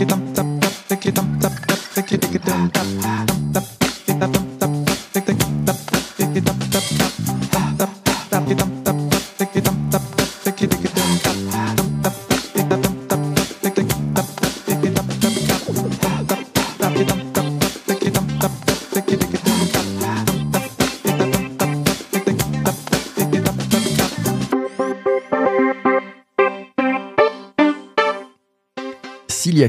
il 0.00 0.06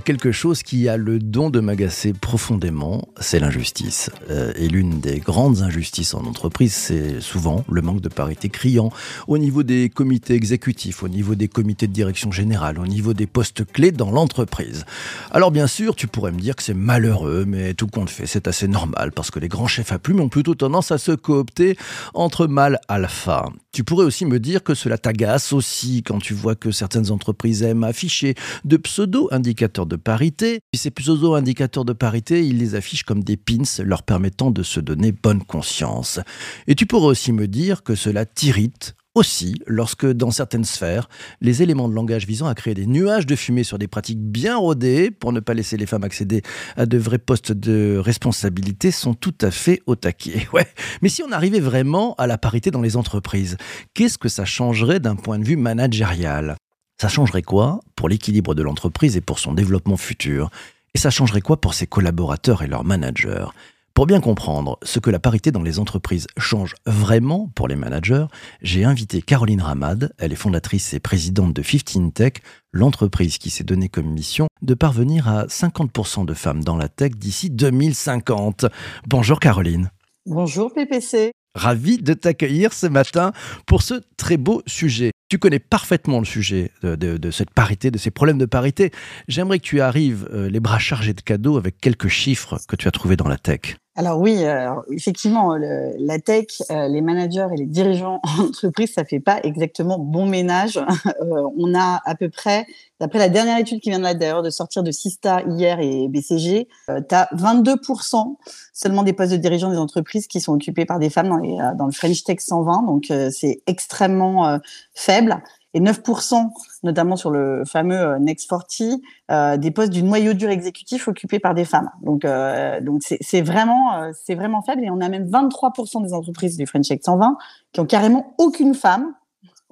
quelque 0.10 0.32
chose 0.32 0.64
qui 0.64 0.90
a 0.90 0.98
le 0.98 1.20
don 1.20 1.52
de 1.52 1.60
m'agacer 1.60 2.14
profondément, 2.14 3.08
c'est 3.20 3.40
l'injustice. 3.40 4.10
Euh, 4.32 4.52
et 4.56 4.68
l'une 4.68 5.00
des 5.00 5.20
grandes 5.20 5.62
injustices 5.62 6.16
en 6.16 6.26
entreprise, 6.26 6.74
c'est 6.74 7.22
souvent 7.22 7.64
le 7.70 7.84
manque 7.84 8.02
de 8.02 8.10
parité 8.10 8.50
criant 8.50 8.90
au 9.28 9.38
niveau 9.38 9.62
des 9.62 9.88
comités 9.88 10.34
exécutifs, 10.34 11.04
au 11.04 11.10
niveau 11.10 11.36
des 11.36 11.48
comités 11.48 11.86
de 11.86 11.94
direction 11.94 12.32
générale, 12.32 12.80
au 12.80 12.88
niveau 12.88 13.14
des 13.14 13.28
postes 13.28 13.72
clés 13.72 13.92
dans 13.92 14.10
l'entreprise. 14.10 14.84
Alors 15.30 15.52
bien 15.52 15.68
sûr, 15.68 15.96
tu 15.96 16.08
pourrais 16.08 16.32
me 16.32 16.40
dire 16.40 16.56
que 16.56 16.64
c'est 16.64 16.74
malheureux, 16.74 17.46
mais 17.48 17.76
tout 17.76 17.86
compte 17.86 18.10
fait, 18.10 18.26
c'est 18.26 18.48
assez 18.48 18.68
normal 18.68 19.12
parce 19.12 19.30
que 19.30 19.38
les 19.38 19.48
grands 19.48 19.68
chefs 19.68 19.92
à 19.92 20.00
plumes 20.00 20.22
ont 20.22 20.30
plutôt 20.30 20.56
tendance 20.56 20.92
à 20.92 20.98
se 20.98 21.12
coopter 21.12 21.78
entre 22.16 22.48
mâles 22.48 22.80
alpha. 22.88 23.46
Tu 23.72 23.84
pourrais 23.84 24.06
aussi 24.06 24.26
me 24.26 24.40
dire 24.40 24.64
que 24.64 24.74
cela 24.74 24.98
t'agace 24.98 25.54
aussi 25.54 26.02
quand 26.02 26.18
tu 26.18 26.34
vois 26.34 26.56
que 26.56 26.72
certaines 26.72 27.12
entreprises 27.12 27.62
aiment 27.62 27.84
afficher 27.84 28.34
de 28.66 28.78
pseudo-indicateurs 28.78 29.86
de 29.86 29.96
parité. 29.96 30.60
Puis 30.72 30.80
ces 30.80 30.90
pseudo-indicateurs 30.90 31.86
de 31.86 31.94
parité, 31.94 32.46
ils 32.46 32.58
les 32.58 32.74
affichent 32.74 33.04
comme 33.04 33.24
des 33.24 33.38
pins 33.38 33.84
leur 33.84 34.02
permettant 34.02 34.50
de 34.50 34.64
se 34.64 34.80
donner 34.80 35.12
bonne 35.12 35.44
conscience. 35.44 36.20
Et 36.66 36.74
tu 36.74 36.88
pourrais 36.88 37.10
aussi 37.10 37.32
me 37.32 37.48
dire 37.48 37.84
que 37.84 37.94
cela 37.94 38.26
t'irrite 38.26 38.96
aussi 39.16 39.62
lorsque, 39.66 40.06
dans 40.06 40.32
certaines 40.32 40.64
sphères, 40.64 41.10
les 41.42 41.64
éléments 41.64 41.90
de 41.90 41.94
langage 41.94 42.26
visant 42.26 42.48
à 42.48 42.56
créer 42.56 42.74
des 42.74 42.86
nuages 42.86 43.26
de 43.26 43.36
fumée 43.36 43.64
sur 43.64 43.80
des 43.80 43.88
pratiques 43.88 44.22
bien 44.22 44.58
rodées 44.58 45.12
pour 45.12 45.34
ne 45.34 45.40
pas 45.40 45.54
laisser 45.54 45.78
les 45.78 45.86
femmes 45.86 46.04
accéder 46.04 46.42
à 46.78 46.86
de 46.86 46.98
vrais 46.98 47.18
postes 47.18 47.52
de 47.52 47.98
responsabilité 47.98 48.92
sont 48.92 49.14
tout 49.14 49.36
à 49.42 49.52
fait 49.52 49.82
au 49.86 49.96
taquet. 49.96 50.48
Mais 51.02 51.10
si 51.10 51.24
on 51.24 51.32
arrivait 51.32 51.60
vraiment 51.60 52.16
à 52.18 52.28
la 52.28 52.38
parité 52.38 52.72
dans 52.72 52.82
les 52.82 52.98
entreprises, 52.98 53.58
qu'est-ce 53.94 54.18
que 54.18 54.30
ça 54.30 54.46
changerait 54.46 55.00
d'un 55.00 55.16
point 55.16 55.40
de 55.40 55.46
vue 55.46 55.58
managérial? 55.58 56.56
Ça 57.02 57.08
changerait 57.08 57.42
quoi 57.42 57.80
pour 57.96 58.10
l'équilibre 58.10 58.56
de 58.56 58.62
l'entreprise 58.62 59.16
et 59.16 59.22
pour 59.22 59.40
son 59.40 59.54
développement 59.54 59.98
futur? 59.98 60.50
Et 60.94 60.98
ça 60.98 61.10
changerait 61.10 61.42
quoi 61.42 61.62
pour 61.62 61.74
ses 61.74 61.88
collaborateurs 61.88 62.62
et 62.62 62.68
leurs 62.68 62.84
managers? 62.84 63.48
Pour 63.94 64.06
bien 64.06 64.22
comprendre 64.22 64.78
ce 64.84 65.00
que 65.00 65.10
la 65.10 65.20
parité 65.20 65.52
dans 65.52 65.62
les 65.62 65.80
entreprises 65.80 66.28
change 66.38 66.76
vraiment 66.86 67.52
pour 67.56 67.68
les 67.68 67.76
managers, 67.76 68.26
j'ai 68.62 68.86
invité 68.86 69.22
Caroline 69.22 69.62
Ramad. 69.62 70.14
Elle 70.18 70.32
est 70.32 70.38
fondatrice 70.38 70.94
et 70.94 71.00
présidente 71.00 71.54
de 71.54 71.62
15 71.62 72.14
Tech, 72.14 72.34
l'entreprise 72.72 73.38
qui 73.38 73.50
s'est 73.50 73.64
donnée 73.64 73.90
comme 73.90 74.08
mission 74.08 74.48
de 74.62 74.74
parvenir 74.74 75.28
à 75.28 75.46
50% 75.46 76.26
de 76.26 76.34
femmes 76.34 76.64
dans 76.64 76.78
la 76.78 76.88
tech 76.88 77.12
d'ici 77.12 77.50
2050. 77.50 78.66
Bonjour 79.08 79.40
Caroline. 79.40 79.90
Bonjour 80.26 80.74
PPC. 80.74 81.32
Ravi 81.56 81.98
de 81.98 82.14
t'accueillir 82.14 82.74
ce 82.74 82.88
matin 82.88 83.32
pour 83.66 83.82
ce 83.82 83.96
très 84.18 84.38
beau 84.38 84.62
sujet. 84.68 85.12
Tu 85.30 85.38
connais 85.38 85.60
parfaitement 85.60 86.18
le 86.18 86.26
sujet 86.26 86.72
de, 86.82 87.32
cette 87.32 87.52
parité, 87.52 87.92
de 87.92 88.00
ces 88.00 88.10
problèmes 88.10 88.40
de 88.40 88.48
parité. 88.48 88.92
J'aimerais 89.28 89.60
que 89.60 89.64
tu 89.64 89.80
arrives 89.80 90.28
euh, 90.34 90.50
les 90.50 90.60
bras 90.60 90.80
chargés 90.80 91.14
de 91.14 91.22
cadeaux 91.22 91.58
avec 91.58 91.78
quelques 91.80 92.08
chiffres 92.08 92.60
que 92.68 92.76
tu 92.76 92.88
as 92.88 92.92
trouvés 92.92 93.16
dans 93.16 93.28
la 93.28 93.38
tech. 93.38 93.78
Alors 93.96 94.20
oui, 94.20 94.46
euh, 94.46 94.70
effectivement, 94.92 95.58
la 95.58 96.20
tech, 96.20 96.46
euh, 96.72 96.88
les 96.88 97.02
managers 97.02 97.48
et 97.54 97.58
les 97.58 97.66
dirigeants 97.66 98.22
en 98.24 98.44
entreprise, 98.44 98.94
ça 98.94 99.04
fait 99.04 99.20
pas 99.20 99.40
exactement 99.44 100.00
bon 100.00 100.26
ménage. 100.26 100.80
on 101.58 101.74
a 101.76 102.00
à 102.06 102.16
peu 102.16 102.30
près, 102.30 102.66
d'après 103.00 103.20
la 103.20 103.30
dernière 103.30 103.58
étude 103.58 103.82
qui 103.82 103.90
vient 103.90 104.00
d'ailleurs 104.00 104.44
de 104.44 104.50
sortir 104.52 104.84
de 104.84 104.92
Sista 104.92 105.42
hier 105.42 105.80
et 105.80 106.08
BCG, 106.08 106.68
tu 106.88 107.16
as 107.16 107.30
22% 107.36 108.36
seulement 108.74 109.04
des 109.04 109.14
postes 109.14 109.34
de 109.34 109.38
dirigeants 109.38 109.72
des 109.72 109.78
entreprises 109.78 110.28
qui 110.28 110.40
sont 110.40 110.54
occupés 110.54 110.86
par 110.86 111.00
des 111.00 111.10
femmes 111.10 111.30
dans, 111.30 111.76
dans 111.76 111.86
le 111.86 111.92
French 111.92 112.24
Tech 112.24 112.40
120. 112.40 112.84
Donc 112.84 113.12
c'est 113.32 113.62
extrêmement 113.68 114.60
faible 114.94 115.42
et 115.74 115.82
9%, 115.82 116.50
notamment 116.84 117.16
sur 117.16 117.30
le 117.30 117.64
fameux 117.66 118.00
euh, 118.00 118.20
Next 118.20 118.50
40, 118.50 119.02
euh, 119.32 119.58
des 119.58 119.72
postes 119.72 119.92
du 119.92 120.04
noyau 120.04 120.34
dur 120.34 120.50
exécutif 120.50 121.08
occupés 121.08 121.40
par 121.40 121.54
des 121.54 121.66
femmes. 121.66 121.90
Donc, 122.02 122.26
euh, 122.26 122.82
donc 122.82 123.02
c'est 123.04 123.42
vraiment, 123.42 124.12
c'est 124.14 124.36
vraiment 124.36 124.62
faible. 124.62 124.84
Et 124.84 124.90
on 124.90 125.00
a 125.02 125.10
même 125.10 125.30
23% 125.30 126.04
des 126.04 126.14
entreprises 126.14 126.58
du 126.58 126.66
French 126.66 126.88
Tech 126.88 127.00
120 127.04 127.38
qui 127.72 127.80
ont 127.80 127.86
carrément 127.86 128.34
aucune 128.38 128.74
femme, 128.74 129.14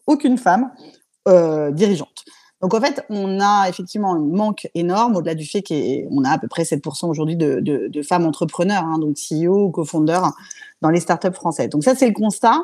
aucune 0.05 0.37
femme 0.37 0.71
dirigeante. 1.73 2.23
Donc 2.61 2.73
en 2.73 2.81
fait, 2.81 3.05
on 3.09 3.39
a 3.39 3.67
effectivement 3.69 4.13
un 4.13 4.19
manque 4.19 4.67
énorme, 4.73 5.15
au-delà 5.15 5.35
du 5.35 5.45
fait 5.45 5.61
qu'on 5.61 6.23
a 6.23 6.31
à 6.31 6.37
peu 6.39 6.47
près 6.47 6.63
7% 6.63 7.07
aujourd'hui 7.07 7.35
de, 7.35 8.01
femmes 8.01 8.25
entrepreneurs, 8.25 8.83
hein, 8.83 8.97
donc 8.97 9.17
CEO 9.17 9.65
ou 9.65 9.71
co-founders 9.71 10.31
dans 10.81 10.89
les 10.89 10.99
startups 10.99 11.33
françaises. 11.33 11.69
Donc 11.69 11.83
ça, 11.83 11.95
c'est 11.95 12.07
le 12.07 12.13
constat. 12.13 12.63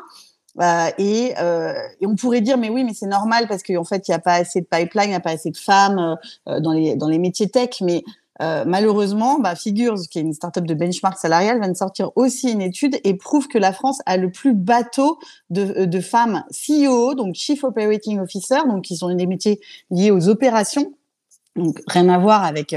Euh, 0.60 0.90
et, 0.98 1.34
euh, 1.38 1.74
et, 2.00 2.06
on 2.06 2.14
pourrait 2.14 2.40
dire, 2.40 2.58
mais 2.58 2.68
oui, 2.68 2.84
mais 2.84 2.94
c'est 2.94 3.06
normal 3.06 3.46
parce 3.48 3.62
qu'en 3.62 3.84
fait, 3.84 4.06
il 4.08 4.10
n'y 4.10 4.14
a 4.14 4.20
pas 4.20 4.34
assez 4.34 4.60
de 4.60 4.66
pipeline, 4.66 5.06
il 5.06 5.10
n'y 5.10 5.14
a 5.14 5.20
pas 5.20 5.32
assez 5.32 5.50
de 5.50 5.56
femmes 5.56 6.16
euh, 6.48 6.60
dans, 6.60 6.72
les, 6.72 6.96
dans 6.96 7.08
les 7.08 7.18
métiers 7.18 7.48
tech. 7.48 7.80
Mais 7.80 8.04
euh, 8.40 8.64
malheureusement, 8.66 9.38
bah, 9.40 9.56
Figures, 9.56 9.96
qui 10.10 10.18
est 10.18 10.22
une 10.22 10.32
startup 10.32 10.64
de 10.64 10.74
benchmark 10.74 11.18
salarial, 11.18 11.60
vient 11.60 11.70
de 11.70 11.76
sortir 11.76 12.10
aussi 12.16 12.52
une 12.52 12.62
étude 12.62 12.98
et 13.04 13.14
prouve 13.14 13.48
que 13.48 13.58
la 13.58 13.72
France 13.72 14.00
a 14.06 14.16
le 14.16 14.30
plus 14.30 14.54
bateau 14.54 15.18
de, 15.50 16.00
femmes 16.00 16.44
CEO, 16.50 17.14
donc 17.14 17.34
Chief 17.34 17.64
Operating 17.64 18.20
Officer, 18.20 18.60
donc 18.68 18.84
qui 18.84 18.96
sont 18.96 19.12
des 19.14 19.26
métiers 19.26 19.60
liés 19.90 20.10
aux 20.10 20.28
opérations. 20.28 20.94
Donc 21.56 21.80
rien 21.86 22.08
à 22.08 22.18
voir 22.18 22.44
avec 22.44 22.74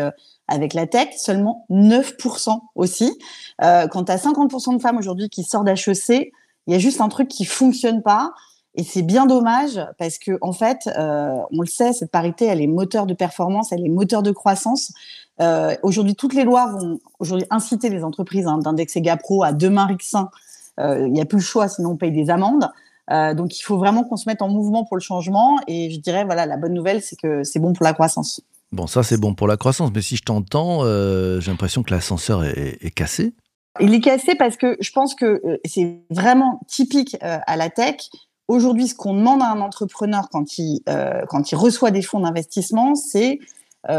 avec 0.47 0.73
la 0.73 0.87
tech, 0.87 1.09
seulement 1.17 1.65
9% 1.69 2.59
aussi. 2.75 3.17
Euh, 3.61 3.87
tu 3.87 3.97
as 4.11 4.17
50% 4.17 4.77
de 4.77 4.81
femmes 4.81 4.97
aujourd'hui 4.97 5.29
qui 5.29 5.43
sortent 5.43 5.65
d'HEC, 5.65 6.31
il 6.67 6.73
y 6.73 6.75
a 6.75 6.79
juste 6.79 7.01
un 7.01 7.09
truc 7.09 7.29
qui 7.29 7.45
fonctionne 7.45 8.01
pas. 8.01 8.33
Et 8.75 8.83
c'est 8.83 9.01
bien 9.01 9.25
dommage 9.25 9.81
parce 9.97 10.19
que 10.19 10.37
en 10.41 10.53
fait, 10.53 10.87
euh, 10.87 11.35
on 11.51 11.61
le 11.61 11.67
sait, 11.67 11.93
cette 11.93 12.11
parité, 12.11 12.45
elle 12.45 12.61
est 12.61 12.67
moteur 12.67 13.07
de 13.07 13.15
performance, 13.15 13.71
elle 13.71 13.83
est 13.83 13.89
moteur 13.89 14.21
de 14.21 14.31
croissance. 14.31 14.93
Euh, 15.41 15.75
aujourd'hui, 15.81 16.15
toutes 16.15 16.35
les 16.35 16.43
lois 16.43 16.67
vont 16.67 16.99
aujourd'hui 17.17 17.47
inciter 17.49 17.89
les 17.89 18.03
entreprises 18.03 18.45
hein, 18.45 18.59
d'indexer 18.59 19.01
GAPRO 19.01 19.43
à 19.43 19.51
demain 19.51 19.87
Rixin. 19.87 20.29
Euh, 20.79 21.07
il 21.07 21.13
n'y 21.13 21.21
a 21.21 21.25
plus 21.25 21.39
le 21.39 21.43
choix, 21.43 21.67
sinon 21.67 21.91
on 21.91 21.95
paye 21.95 22.11
des 22.11 22.29
amendes. 22.29 22.69
Donc 23.09 23.57
il 23.57 23.61
faut 23.61 23.77
vraiment 23.77 24.03
qu'on 24.03 24.17
se 24.17 24.27
mette 24.27 24.41
en 24.41 24.49
mouvement 24.49 24.83
pour 24.83 24.97
le 24.97 25.01
changement. 25.01 25.57
Et 25.65 25.89
je 25.89 25.99
dirais, 25.99 26.25
voilà, 26.25 26.45
la 26.45 26.57
bonne 26.57 26.73
nouvelle, 26.73 27.01
c'est 27.01 27.15
que 27.15 27.43
c'est 27.45 27.59
bon 27.59 27.71
pour 27.71 27.85
la 27.85 27.93
croissance. 27.93 28.41
Bon, 28.73 28.85
ça 28.85 29.01
c'est 29.01 29.17
bon 29.17 29.33
pour 29.33 29.47
la 29.47 29.55
croissance, 29.55 29.91
mais 29.95 30.01
si 30.01 30.17
je 30.17 30.23
t'entends, 30.23 30.83
j'ai 30.83 31.49
l'impression 31.49 31.83
que 31.83 31.93
l'ascenseur 31.93 32.43
est 32.43 32.93
cassé. 32.93 33.33
Il 33.79 33.93
est 33.93 33.99
cassé 33.99 34.35
parce 34.35 34.57
que 34.57 34.77
je 34.79 34.91
pense 34.91 35.15
que 35.15 35.41
euh, 35.45 35.57
c'est 35.65 36.01
vraiment 36.09 36.61
typique 36.67 37.17
euh, 37.23 37.37
à 37.45 37.57
la 37.57 37.69
tech. 37.69 37.95
Aujourd'hui, 38.47 38.87
ce 38.87 38.95
qu'on 38.95 39.13
demande 39.13 39.41
à 39.41 39.51
un 39.51 39.61
entrepreneur 39.61 40.29
quand 40.31 40.57
il, 40.57 40.81
euh, 40.89 41.21
quand 41.27 41.51
il 41.51 41.55
reçoit 41.55 41.91
des 41.91 42.01
fonds 42.01 42.21
d'investissement, 42.21 42.95
c'est 42.95 43.39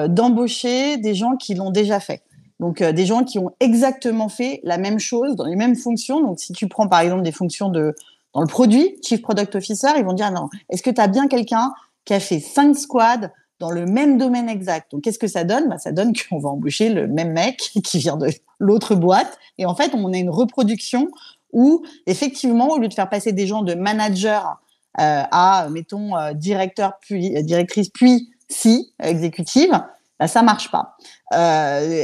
d'embaucher 0.09 0.99
des 0.99 1.15
gens 1.15 1.37
qui 1.37 1.55
l'ont 1.55 1.71
déjà 1.71 1.99
fait. 1.99 2.23
Donc, 2.61 2.83
des 2.83 3.07
gens 3.07 3.25
qui 3.25 3.39
ont 3.39 3.53
exactement 3.59 4.29
fait 4.29 4.61
la 4.63 4.77
même 4.77 4.99
chose 4.99 5.35
dans 5.35 5.47
les 5.47 5.57
mêmes 5.57 5.77
fonctions. 5.77 6.21
Donc, 6.21 6.41
si 6.41 6.53
tu 6.53 6.69
prends 6.69 6.89
par 6.89 7.01
exemple 7.01 7.23
des 7.23 7.33
fonctions 7.33 7.71
de, 7.71 7.95
dans 8.35 8.43
le 8.43 8.47
produit, 8.47 8.99
Chief 9.03 9.23
Product 9.23 9.55
Officer, 9.55 9.89
ils 9.97 10.05
vont 10.05 10.13
dire 10.13 10.31
non, 10.31 10.51
est-ce 10.69 10.83
que 10.83 10.91
tu 10.91 11.01
as 11.01 11.07
bien 11.07 11.27
quelqu'un 11.27 11.73
qui 12.05 12.13
a 12.13 12.21
fait 12.21 12.39
cinq 12.39 12.77
squads 12.77 13.31
dans 13.61 13.71
le 13.71 13.87
même 13.87 14.19
domaine 14.19 14.51
exact? 14.51 14.91
Donc, 14.93 15.05
qu'est-ce 15.05 15.19
que 15.19 15.27
ça 15.27 15.45
donne? 15.45 15.71
Bah, 15.71 15.79
Ça 15.79 15.93
donne 15.93 16.13
qu'on 16.29 16.39
va 16.39 16.51
embaucher 16.51 16.91
le 16.91 17.07
même 17.07 17.33
mec 17.33 17.57
qui 17.83 17.99
vient 17.99 18.19
de 18.19 18.29
l'autre 18.59 18.95
boîte. 18.95 19.39
Et 19.59 19.67
en 19.67 19.75
fait, 19.75 19.93
on 19.95 20.13
a 20.13 20.17
une 20.17 20.31
reproduction 20.31 21.09
où, 21.53 21.83
effectivement, 22.07 22.69
au 22.69 22.79
lieu 22.79 22.89
de 22.89 22.95
faire 22.95 23.09
passer 23.09 23.33
des 23.33 23.47
gens 23.47 23.63
de 23.63 23.75
manager 23.75 24.61
euh, 25.01 25.23
à, 25.31 25.69
mettons, 25.71 26.17
euh, 26.17 26.33
directeur, 26.33 26.95
puis 27.01 27.37
euh, 27.37 27.43
directrice, 27.43 27.89
puis 27.89 28.31
si, 28.49 28.93
exécutive, 29.01 29.81
bah, 30.19 30.27
ça 30.27 30.43
marche 30.43 30.71
pas. 30.71 30.97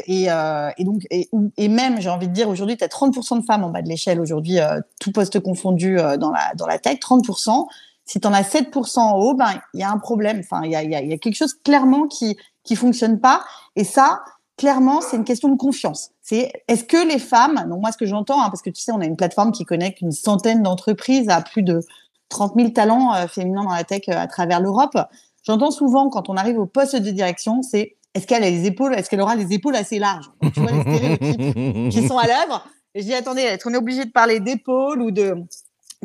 Et, 0.06 0.26
et, 0.26 0.84
donc, 0.84 1.02
et, 1.10 1.68
même, 1.68 2.00
j'ai 2.00 2.10
envie 2.10 2.28
de 2.28 2.32
dire, 2.32 2.48
aujourd'hui, 2.48 2.76
tu 2.76 2.84
as 2.84 2.88
30% 2.88 3.40
de 3.40 3.44
femmes 3.44 3.64
en 3.64 3.70
bas 3.70 3.82
de 3.82 3.88
l'échelle, 3.88 4.20
aujourd'hui, 4.20 4.58
tout 5.00 5.10
poste 5.10 5.40
confondu 5.40 5.96
dans, 5.96 6.30
la, 6.30 6.54
dans 6.54 6.66
la 6.66 6.78
tech, 6.78 6.98
30%. 7.00 7.66
Si 8.04 8.20
tu 8.20 8.28
en 8.28 8.32
as 8.32 8.42
7% 8.42 9.00
en 9.00 9.18
haut, 9.18 9.34
ben 9.34 9.54
il 9.72 9.80
y 9.80 9.82
a 9.82 9.90
un 9.90 9.98
problème. 9.98 10.40
Enfin, 10.40 10.60
il 10.64 10.70
y 10.70 10.76
a, 10.76 10.84
y, 10.84 10.90
y 10.90 11.12
a, 11.12 11.18
quelque 11.18 11.34
chose 11.34 11.54
clairement 11.64 12.06
qui 12.06 12.36
qui 12.64 12.76
fonctionne 12.76 13.20
pas. 13.20 13.44
Et 13.76 13.84
ça, 13.84 14.24
clairement, 14.56 15.00
c'est 15.00 15.16
une 15.16 15.24
question 15.24 15.48
de 15.48 15.56
confiance. 15.56 16.10
C'est 16.22 16.52
est-ce 16.68 16.84
que 16.84 17.08
les 17.08 17.18
femmes, 17.18 17.66
donc 17.68 17.80
moi 17.80 17.92
ce 17.92 17.96
que 17.96 18.06
j'entends, 18.06 18.40
hein, 18.42 18.50
parce 18.50 18.62
que 18.62 18.70
tu 18.70 18.80
sais, 18.80 18.92
on 18.92 19.00
a 19.00 19.06
une 19.06 19.16
plateforme 19.16 19.52
qui 19.52 19.64
connecte 19.64 20.00
une 20.00 20.12
centaine 20.12 20.62
d'entreprises 20.62 21.28
à 21.28 21.40
plus 21.42 21.62
de 21.62 21.80
30 22.28 22.54
000 22.56 22.70
talents 22.70 23.14
euh, 23.14 23.26
féminins 23.26 23.64
dans 23.64 23.74
la 23.74 23.84
tech 23.84 24.02
euh, 24.08 24.16
à 24.16 24.26
travers 24.26 24.60
l'Europe. 24.60 24.96
J'entends 25.42 25.70
souvent 25.70 26.08
quand 26.08 26.28
on 26.28 26.36
arrive 26.36 26.58
au 26.58 26.66
poste 26.66 26.96
de 26.96 27.10
direction, 27.10 27.62
c'est 27.62 27.96
est-ce 28.14 28.26
qu'elle 28.26 28.44
a 28.44 28.50
les 28.50 28.66
épaules, 28.66 28.94
est-ce 28.94 29.10
qu'elle 29.10 29.20
aura 29.20 29.34
les 29.34 29.52
épaules 29.52 29.76
assez 29.76 29.98
larges? 29.98 30.30
Tu 30.54 30.60
vois 30.60 30.70
les 30.70 30.80
stéréotypes 30.80 31.90
qui 31.90 32.06
sont 32.06 32.18
à 32.18 32.26
l'œuvre. 32.26 32.64
Et 32.94 33.00
je 33.00 33.06
dis 33.06 33.14
attendez, 33.14 33.42
est-ce 33.42 33.64
qu'on 33.64 33.74
est 33.74 33.78
obligé 33.78 34.04
de 34.04 34.12
parler 34.12 34.38
d'épaules 34.38 35.02
ou 35.02 35.10
de 35.10 35.34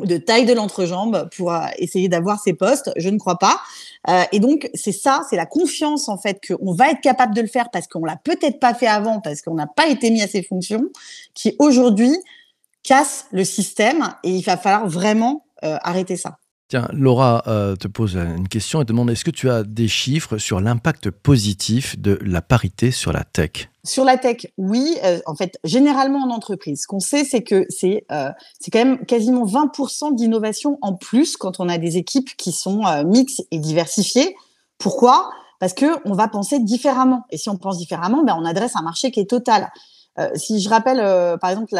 de 0.06 0.16
taille 0.16 0.46
de 0.46 0.52
l'entrejambe 0.52 1.28
pour 1.36 1.52
euh, 1.52 1.60
essayer 1.78 2.08
d'avoir 2.08 2.40
ces 2.40 2.52
postes 2.52 2.90
Je 2.96 3.08
ne 3.08 3.18
crois 3.18 3.38
pas. 3.38 3.60
Euh, 4.08 4.22
et 4.32 4.40
donc 4.40 4.70
c'est 4.74 4.92
ça, 4.92 5.22
c'est 5.28 5.36
la 5.36 5.46
confiance 5.46 6.08
en 6.08 6.18
fait 6.18 6.40
qu'on 6.46 6.72
va 6.72 6.90
être 6.90 7.00
capable 7.00 7.34
de 7.34 7.40
le 7.40 7.46
faire 7.46 7.70
parce 7.70 7.86
qu'on 7.86 8.04
l'a 8.04 8.16
peut-être 8.16 8.58
pas 8.58 8.74
fait 8.74 8.86
avant, 8.86 9.20
parce 9.20 9.42
qu'on 9.42 9.54
n'a 9.54 9.66
pas 9.66 9.88
été 9.88 10.10
mis 10.10 10.22
à 10.22 10.28
ces 10.28 10.42
fonctions, 10.42 10.88
qui 11.34 11.54
aujourd'hui 11.58 12.14
casse 12.82 13.26
le 13.30 13.44
système 13.44 14.14
et 14.24 14.30
il 14.30 14.42
va 14.42 14.56
falloir 14.56 14.88
vraiment 14.88 15.44
euh, 15.64 15.76
arrêter 15.82 16.16
ça. 16.16 16.38
Tiens, 16.70 16.86
Laura 16.92 17.42
euh, 17.48 17.74
te 17.74 17.88
pose 17.88 18.14
une 18.14 18.46
question 18.46 18.80
et 18.80 18.84
demande 18.84 19.10
est-ce 19.10 19.24
que 19.24 19.32
tu 19.32 19.50
as 19.50 19.64
des 19.64 19.88
chiffres 19.88 20.38
sur 20.38 20.60
l'impact 20.60 21.10
positif 21.10 21.98
de 21.98 22.16
la 22.22 22.42
parité 22.42 22.92
sur 22.92 23.12
la 23.12 23.24
tech? 23.24 23.68
Sur 23.82 24.04
la 24.04 24.16
tech, 24.16 24.46
oui. 24.56 24.96
Euh, 25.02 25.18
en 25.26 25.34
fait, 25.34 25.58
généralement 25.64 26.20
en 26.20 26.30
entreprise, 26.30 26.82
ce 26.82 26.86
qu'on 26.86 27.00
sait, 27.00 27.24
c'est 27.24 27.42
que 27.42 27.66
c'est 27.70 28.04
euh, 28.12 28.30
quand 28.72 28.78
même 28.78 29.04
quasiment 29.04 29.44
20% 29.44 30.14
d'innovation 30.14 30.78
en 30.80 30.94
plus 30.94 31.36
quand 31.36 31.58
on 31.58 31.68
a 31.68 31.76
des 31.76 31.96
équipes 31.96 32.36
qui 32.36 32.52
sont 32.52 32.84
mixtes 33.04 33.44
et 33.50 33.58
diversifiées. 33.58 34.36
Pourquoi? 34.78 35.28
Parce 35.58 35.74
que 35.74 35.86
on 36.04 36.12
va 36.12 36.28
penser 36.28 36.60
différemment. 36.60 37.24
Et 37.30 37.36
si 37.36 37.48
on 37.48 37.56
pense 37.56 37.78
différemment, 37.78 38.22
ben 38.22 38.36
on 38.38 38.44
adresse 38.44 38.76
un 38.76 38.82
marché 38.82 39.10
qui 39.10 39.18
est 39.18 39.28
total. 39.28 39.72
Euh, 40.18 40.28
si 40.34 40.60
je 40.60 40.68
rappelle, 40.68 41.00
euh, 41.00 41.36
par 41.36 41.50
exemple, 41.50 41.74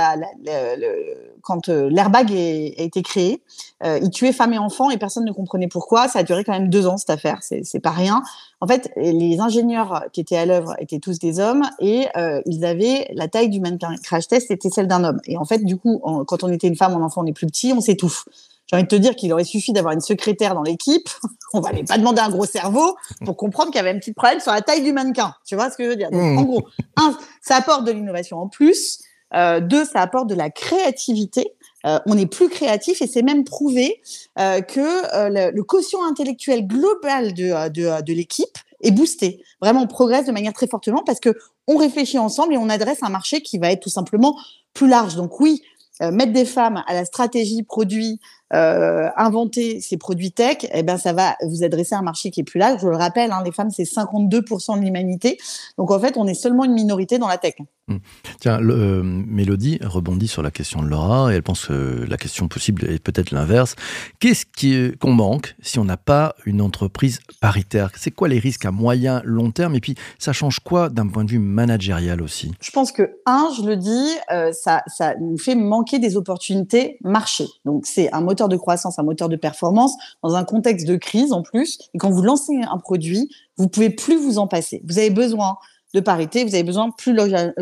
quand 1.42 1.68
euh, 1.68 1.88
l'airbag 1.90 2.30
a 2.32 2.82
été 2.82 3.02
créé, 3.02 3.42
il 3.82 4.10
tuait 4.10 4.32
femmes 4.32 4.52
et 4.52 4.58
enfants 4.58 4.90
et 4.90 4.98
personne 4.98 5.24
ne 5.24 5.32
comprenait 5.32 5.68
pourquoi. 5.68 6.08
Ça 6.08 6.20
a 6.20 6.22
duré 6.22 6.44
quand 6.44 6.52
même 6.52 6.68
deux 6.68 6.86
ans 6.86 6.96
cette 6.96 7.10
affaire, 7.10 7.38
c'est 7.42 7.80
pas 7.80 7.90
rien. 7.90 8.22
En 8.60 8.66
fait, 8.66 8.90
les 8.96 9.40
ingénieurs 9.40 10.04
qui 10.12 10.20
étaient 10.20 10.36
à 10.36 10.44
l'œuvre 10.44 10.74
étaient 10.78 10.98
tous 10.98 11.18
des 11.18 11.40
hommes 11.40 11.62
et 11.78 12.06
ils 12.44 12.64
avaient 12.64 13.08
la 13.14 13.26
taille 13.26 13.48
du 13.48 13.58
mannequin 13.58 13.94
crash 14.02 14.28
test, 14.28 14.48
c'était 14.48 14.68
celle 14.68 14.86
d'un 14.86 15.02
homme. 15.02 15.20
Et 15.24 15.38
en 15.38 15.46
fait, 15.46 15.64
du 15.64 15.78
coup, 15.78 15.98
quand 16.26 16.44
on 16.44 16.48
était 16.48 16.68
une 16.68 16.76
femme, 16.76 16.92
un 16.92 17.02
enfant, 17.02 17.22
on 17.22 17.26
est 17.26 17.32
plus 17.32 17.46
petit, 17.46 17.72
on 17.74 17.80
s'étouffe. 17.80 18.26
J'ai 18.70 18.76
envie 18.76 18.84
de 18.84 18.88
te 18.88 18.96
dire 18.96 19.16
qu'il 19.16 19.32
aurait 19.32 19.44
suffi 19.44 19.72
d'avoir 19.72 19.94
une 19.94 20.00
secrétaire 20.00 20.54
dans 20.54 20.62
l'équipe. 20.62 21.08
On 21.52 21.60
va 21.60 21.70
pas 21.70 21.98
demander 21.98 22.20
un 22.20 22.30
gros 22.30 22.46
cerveau 22.46 22.96
pour 23.24 23.36
comprendre 23.36 23.70
qu'il 23.72 23.78
y 23.78 23.80
avait 23.80 23.90
un 23.90 23.98
petit 23.98 24.12
problème 24.12 24.38
sur 24.38 24.52
la 24.52 24.62
taille 24.62 24.82
du 24.82 24.92
mannequin. 24.92 25.34
Tu 25.44 25.56
vois 25.56 25.70
ce 25.70 25.76
que 25.76 25.84
je 25.84 25.88
veux 25.88 25.96
dire? 25.96 26.10
Donc. 26.10 26.38
En 26.38 26.42
gros, 26.44 26.68
un, 26.96 27.16
ça 27.42 27.56
apporte 27.56 27.84
de 27.84 27.90
l'innovation 27.90 28.38
en 28.38 28.48
plus. 28.48 29.00
Euh, 29.34 29.60
deux, 29.60 29.84
ça 29.84 30.00
apporte 30.00 30.28
de 30.28 30.34
la 30.34 30.50
créativité. 30.50 31.54
Euh, 31.86 31.98
on 32.06 32.16
est 32.16 32.26
plus 32.26 32.48
créatif 32.48 33.02
et 33.02 33.06
c'est 33.06 33.22
même 33.22 33.42
prouvé 33.42 34.00
euh, 34.38 34.60
que 34.60 35.50
le, 35.50 35.62
quotient 35.62 36.04
intellectuel 36.04 36.66
global 36.66 37.32
de, 37.34 37.68
de, 37.70 38.02
de 38.02 38.12
l'équipe 38.12 38.56
est 38.82 38.90
boosté. 38.92 39.42
Vraiment, 39.60 39.82
on 39.82 39.86
progresse 39.86 40.26
de 40.26 40.32
manière 40.32 40.52
très 40.52 40.68
fortement 40.68 41.02
parce 41.04 41.20
que 41.20 41.34
on 41.66 41.76
réfléchit 41.76 42.18
ensemble 42.18 42.54
et 42.54 42.58
on 42.58 42.68
adresse 42.68 42.98
un 43.02 43.08
marché 43.08 43.40
qui 43.40 43.58
va 43.58 43.72
être 43.72 43.82
tout 43.82 43.90
simplement 43.90 44.38
plus 44.74 44.88
large. 44.88 45.16
Donc 45.16 45.40
oui, 45.40 45.62
mettre 46.00 46.32
des 46.32 46.46
femmes 46.46 46.82
à 46.86 46.94
la 46.94 47.04
stratégie 47.04 47.62
produit, 47.62 48.20
euh, 48.52 49.08
inventer 49.16 49.80
ces 49.80 49.96
produits 49.96 50.32
tech, 50.32 50.66
eh 50.72 50.82
ben 50.82 50.98
ça 50.98 51.12
va 51.12 51.36
vous 51.46 51.62
adresser 51.64 51.94
à 51.94 51.98
un 51.98 52.02
marché 52.02 52.30
qui 52.30 52.40
est 52.40 52.44
plus 52.44 52.58
large. 52.58 52.80
Je 52.82 52.88
le 52.88 52.96
rappelle, 52.96 53.30
hein, 53.32 53.42
les 53.44 53.52
femmes 53.52 53.70
c'est 53.70 53.84
52% 53.84 54.78
de 54.78 54.84
l'humanité, 54.84 55.38
donc 55.78 55.90
en 55.90 55.98
fait 55.98 56.16
on 56.16 56.26
est 56.26 56.34
seulement 56.34 56.64
une 56.64 56.74
minorité 56.74 57.18
dans 57.18 57.28
la 57.28 57.38
tech. 57.38 57.54
Mmh. 57.90 57.96
Tiens, 58.40 58.60
le, 58.60 58.74
euh, 58.74 59.02
Mélodie 59.02 59.78
rebondit 59.82 60.28
sur 60.28 60.42
la 60.42 60.50
question 60.50 60.82
de 60.82 60.88
Laura 60.88 61.32
et 61.32 61.36
elle 61.36 61.42
pense 61.42 61.66
que 61.66 62.04
la 62.08 62.16
question 62.16 62.46
possible 62.46 62.84
est 62.84 63.02
peut-être 63.02 63.32
l'inverse. 63.32 63.74
Qu'est-ce 64.20 64.96
qu'on 64.96 65.12
manque 65.12 65.56
si 65.60 65.78
on 65.78 65.84
n'a 65.84 65.96
pas 65.96 66.34
une 66.46 66.62
entreprise 66.62 67.20
paritaire? 67.40 67.90
C'est 67.96 68.12
quoi 68.12 68.28
les 68.28 68.38
risques 68.38 68.64
à 68.64 68.70
moyen, 68.70 69.22
long 69.24 69.50
terme? 69.50 69.74
Et 69.74 69.80
puis 69.80 69.96
ça 70.18 70.32
change 70.32 70.60
quoi 70.60 70.88
d'un 70.88 71.08
point 71.08 71.24
de 71.24 71.30
vue 71.30 71.38
managérial 71.38 72.22
aussi? 72.22 72.52
Je 72.62 72.70
pense 72.70 72.92
que 72.92 73.16
un, 73.26 73.48
je 73.56 73.66
le 73.66 73.76
dis, 73.76 74.08
euh, 74.32 74.52
ça, 74.52 74.82
ça 74.86 75.14
nous 75.20 75.38
fait 75.38 75.56
manquer 75.56 75.98
des 75.98 76.16
opportunités 76.16 76.98
marché. 77.02 77.46
Donc 77.64 77.86
c'est 77.86 78.12
un 78.12 78.20
moteur 78.20 78.39
de 78.48 78.56
croissance, 78.56 78.98
un 78.98 79.02
moteur 79.02 79.28
de 79.28 79.36
performance 79.36 79.94
dans 80.22 80.34
un 80.34 80.44
contexte 80.44 80.86
de 80.86 80.96
crise 80.96 81.32
en 81.32 81.42
plus. 81.42 81.78
Et 81.94 81.98
quand 81.98 82.10
vous 82.10 82.22
lancez 82.22 82.60
un 82.70 82.78
produit, 82.78 83.30
vous 83.56 83.68
pouvez 83.68 83.90
plus 83.90 84.16
vous 84.16 84.38
en 84.38 84.46
passer. 84.46 84.82
Vous 84.86 84.98
avez 84.98 85.10
besoin 85.10 85.58
de 85.94 86.00
parité, 86.00 86.44
vous 86.44 86.54
avez 86.54 86.64
besoin 86.64 86.90
plus, 86.90 87.16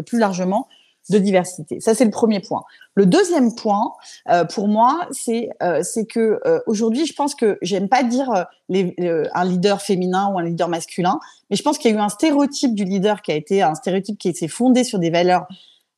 plus 0.07 0.19
largement 0.19 0.69
de 1.11 1.19
diversité. 1.19 1.81
Ça, 1.81 1.95
c'est 1.95 2.05
le 2.05 2.11
premier 2.11 2.41
point. 2.41 2.65
Le 2.95 3.07
deuxième 3.07 3.55
point, 3.55 3.93
euh, 4.29 4.45
pour 4.45 4.69
moi, 4.69 5.09
c'est 5.11 5.49
euh, 5.63 5.83
que 6.09 6.39
euh, 6.47 6.61
aujourd'hui, 6.67 7.07
je 7.07 7.15
pense 7.15 7.35
que 7.35 7.59
j'aime 7.63 7.89
pas 7.89 8.03
dire 8.03 8.31
un 8.71 9.45
leader 9.45 9.81
féminin 9.81 10.31
ou 10.33 10.39
un 10.39 10.43
leader 10.43 10.69
masculin, 10.69 11.19
mais 11.49 11.57
je 11.57 11.63
pense 11.63 11.79
qu'il 11.79 11.91
y 11.91 11.95
a 11.95 11.97
eu 11.97 12.01
un 12.01 12.09
stéréotype 12.09 12.75
du 12.75 12.85
leader 12.85 13.23
qui 13.23 13.33
a 13.33 13.35
été 13.35 13.63
un 13.63 13.75
stéréotype 13.75 14.19
qui 14.19 14.35
s'est 14.35 14.49
fondé 14.49 14.85
sur 14.85 14.99
des 14.99 15.11
valeurs 15.11 15.47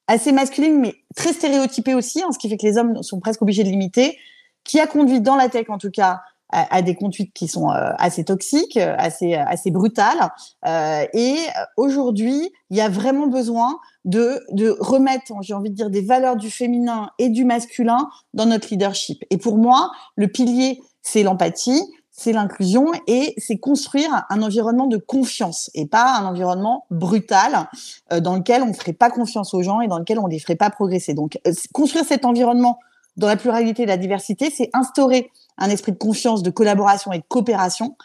assez 0.07 0.33
masculines, 0.33 0.79
mais 0.81 0.95
très 1.17 1.33
stéréotypées 1.33 1.95
aussi, 1.95 2.23
hein, 2.23 2.31
ce 2.33 2.39
qui 2.39 2.49
fait 2.49 2.57
que 2.57 2.67
les 2.67 2.79
hommes 2.79 3.03
sont 3.03 3.21
presque 3.21 3.43
obligés 3.43 3.65
de 3.65 3.69
limiter 3.69 4.19
qui 4.65 4.81
a 4.81 4.87
conduit 4.87 5.21
dans 5.21 5.37
la 5.37 5.49
tech 5.49 5.69
en 5.69 5.79
tout 5.79 5.91
cas 5.91 6.21
à, 6.53 6.83
des 6.83 6.95
conduites 6.95 7.33
qui 7.33 7.49
sont 7.49 7.71
euh, 7.71 7.93
assez 7.99 8.25
toxiques, 8.25 8.77
euh, 8.77 8.95
assez 8.99 9.35
assez 9.35 9.71
brutales. 9.71 10.31
Euh, 10.67 11.05
et 11.13 11.37
aujourd'hui, 11.77 12.51
il 12.71 12.77
y 12.77 12.81
a 12.81 12.89
vraiment 12.89 13.27
besoin 13.27 13.79
de 14.05 14.41
de 14.51 14.77
remettre, 14.81 15.33
j'ai 15.43 15.55
envie 15.55 15.71
de 15.71 15.77
dire, 15.77 15.91
des 15.91 16.03
valeurs 16.03 16.37
du 16.37 16.51
féminin 16.51 17.11
et 17.19 17.29
du 17.29 17.45
masculin 17.45 18.09
dans 18.35 18.47
notre 18.47 18.69
leadership. 18.71 19.25
Et 19.31 19.39
pour 19.39 19.59
moi, 19.59 19.91
le 20.17 20.29
pilier, 20.29 20.81
c'est 21.03 21.23
l'empathie, 21.23 21.83
c'est 22.11 22.33
l'inclusion 22.33 22.87
et 23.07 23.35
c'est 23.39 23.59
construire 23.59 24.27
un 24.29 24.43
environnement 24.43 24.87
de 24.87 24.99
confiance 24.99 25.71
et 25.75 25.87
pas 25.87 26.17
un 26.19 26.27
environnement 26.27 26.85
brutal 26.91 27.69
dans 28.11 28.37
lequel 28.37 28.63
on 28.63 28.67
ne 28.67 28.73
ferait 28.75 28.93
pas 28.93 29.11
confiance 29.11 29.55
aux 29.55 29.63
gens 29.63 29.81
et 29.81 29.89
dans 29.89 29.99
lequel 29.99 30.19
on 30.19 30.27
ne 30.27 30.33
les 30.33 30.39
ferait 30.39 30.57
pas 30.57 30.69
progresser. 30.69 31.15
Donc, 31.15 31.39
construire 31.73 32.05
cet 32.05 32.27
environnement 32.27 32.79
dans 33.17 33.27
la 33.27 33.37
pluralité 33.37 33.83
et 33.83 33.87
la 33.87 33.97
diversité, 33.97 34.51
c'est 34.51 34.71
instaurer 34.73 35.31
un 35.59 35.69
esprit 35.69 35.93
de 35.93 35.99
confiance, 35.99 36.43
de 36.43 36.51
collaboration 36.51 37.13
et 37.13 37.19
de 37.19 37.25
coopération. 37.29 37.97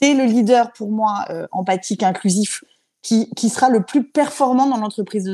C'est 0.00 0.14
le 0.14 0.24
leader, 0.24 0.72
pour 0.72 0.90
moi, 0.90 1.24
euh, 1.30 1.46
empathique, 1.52 2.02
inclusif, 2.02 2.64
qui, 3.02 3.30
qui 3.30 3.48
sera 3.48 3.70
le 3.70 3.82
plus 3.82 4.04
performant 4.04 4.66
dans 4.66 4.76
l'entreprise 4.76 5.24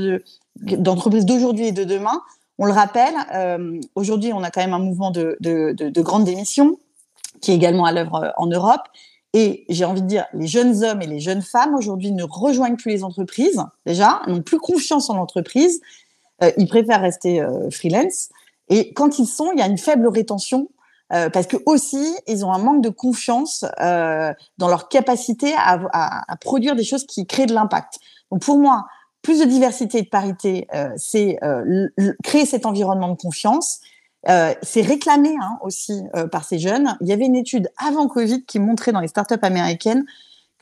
d'aujourd'hui 0.61 1.67
et 1.67 1.73
de 1.73 1.85
demain. 1.85 2.21
On 2.59 2.67
le 2.67 2.73
rappelle, 2.73 3.15
euh, 3.35 3.81
aujourd'hui, 3.95 4.33
on 4.33 4.43
a 4.43 4.51
quand 4.51 4.61
même 4.61 4.75
un 4.75 4.79
mouvement 4.79 5.11
de, 5.11 5.37
de, 5.41 5.73
de, 5.73 5.89
de 5.89 6.03
grande 6.03 6.25
démission 6.25 6.79
qui 7.41 7.53
est 7.53 7.55
également 7.55 7.85
à 7.85 7.93
l'œuvre 7.93 8.15
euh, 8.17 8.31
en 8.37 8.47
Europe. 8.47 8.83
Et 9.33 9.67
j'ai 9.69 9.85
envie 9.85 10.03
de 10.03 10.07
dire, 10.07 10.25
les 10.33 10.47
jeunes 10.47 10.83
hommes 10.83 11.03
et 11.03 11.07
les 11.07 11.21
jeunes 11.21 11.43
femmes 11.43 11.75
aujourd'hui 11.75 12.13
ne 12.13 12.25
rejoignent 12.25 12.77
plus 12.77 12.93
les 12.93 13.05
entreprises, 13.05 13.61
déjà, 13.85 14.23
n'ont 14.29 14.41
plus 14.41 14.59
confiance 14.59 15.11
en 15.11 15.17
l'entreprise. 15.17 15.81
Ils 16.57 16.69
préfèrent 16.69 17.03
rester 17.03 17.45
freelance. 17.71 18.31
Et 18.69 18.93
quand 18.93 19.19
ils 19.19 19.27
sont, 19.27 19.51
il 19.53 19.59
y 19.59 19.63
a 19.63 19.67
une 19.67 19.79
faible 19.79 20.09
rétention 20.09 20.69
euh, 21.13 21.31
parce 21.31 21.47
que 21.47 21.57
aussi 21.67 22.17
ils 22.27 22.45
ont 22.45 22.53
un 22.53 22.59
manque 22.59 22.83
de 22.83 22.89
confiance 22.89 23.65
euh, 23.81 24.33
dans 24.59 24.69
leur 24.69 24.89
capacité 24.89 25.55
à, 25.55 25.81
à, 25.93 26.33
à, 26.33 26.37
produire 26.37 26.75
des 26.75 26.83
choses 26.83 27.07
qui 27.07 27.27
créent 27.27 27.47
de 27.47 27.55
l'impact. 27.55 28.01
Donc 28.33 28.43
pour 28.43 28.59
moi, 28.59 28.87
plus 29.23 29.41
de 29.41 29.45
diversité 29.45 29.99
et 29.99 30.03
de 30.03 30.09
parité, 30.09 30.67
euh, 30.75 30.91
c'est 30.97 31.39
euh, 31.43 31.89
créer 32.23 32.47
cet 32.47 32.65
environnement 32.67 33.09
de 33.09 33.17
confiance. 33.17 33.81
Euh, 34.29 34.53
c'est 34.63 34.83
réclamé 34.83 35.35
hein, 35.41 35.59
aussi 35.63 36.03
par 36.33 36.45
ces 36.45 36.59
jeunes. 36.59 36.97
Il 37.01 37.09
y 37.09 37.13
avait 37.13 37.27
une 37.27 37.37
étude 37.37 37.69
avant 37.77 38.09
Covid 38.09 38.45
qui 38.45 38.59
montrait 38.59 38.93
dans 38.93 39.01
les 39.01 39.09
startups 39.09 39.35
américaines 39.43 40.05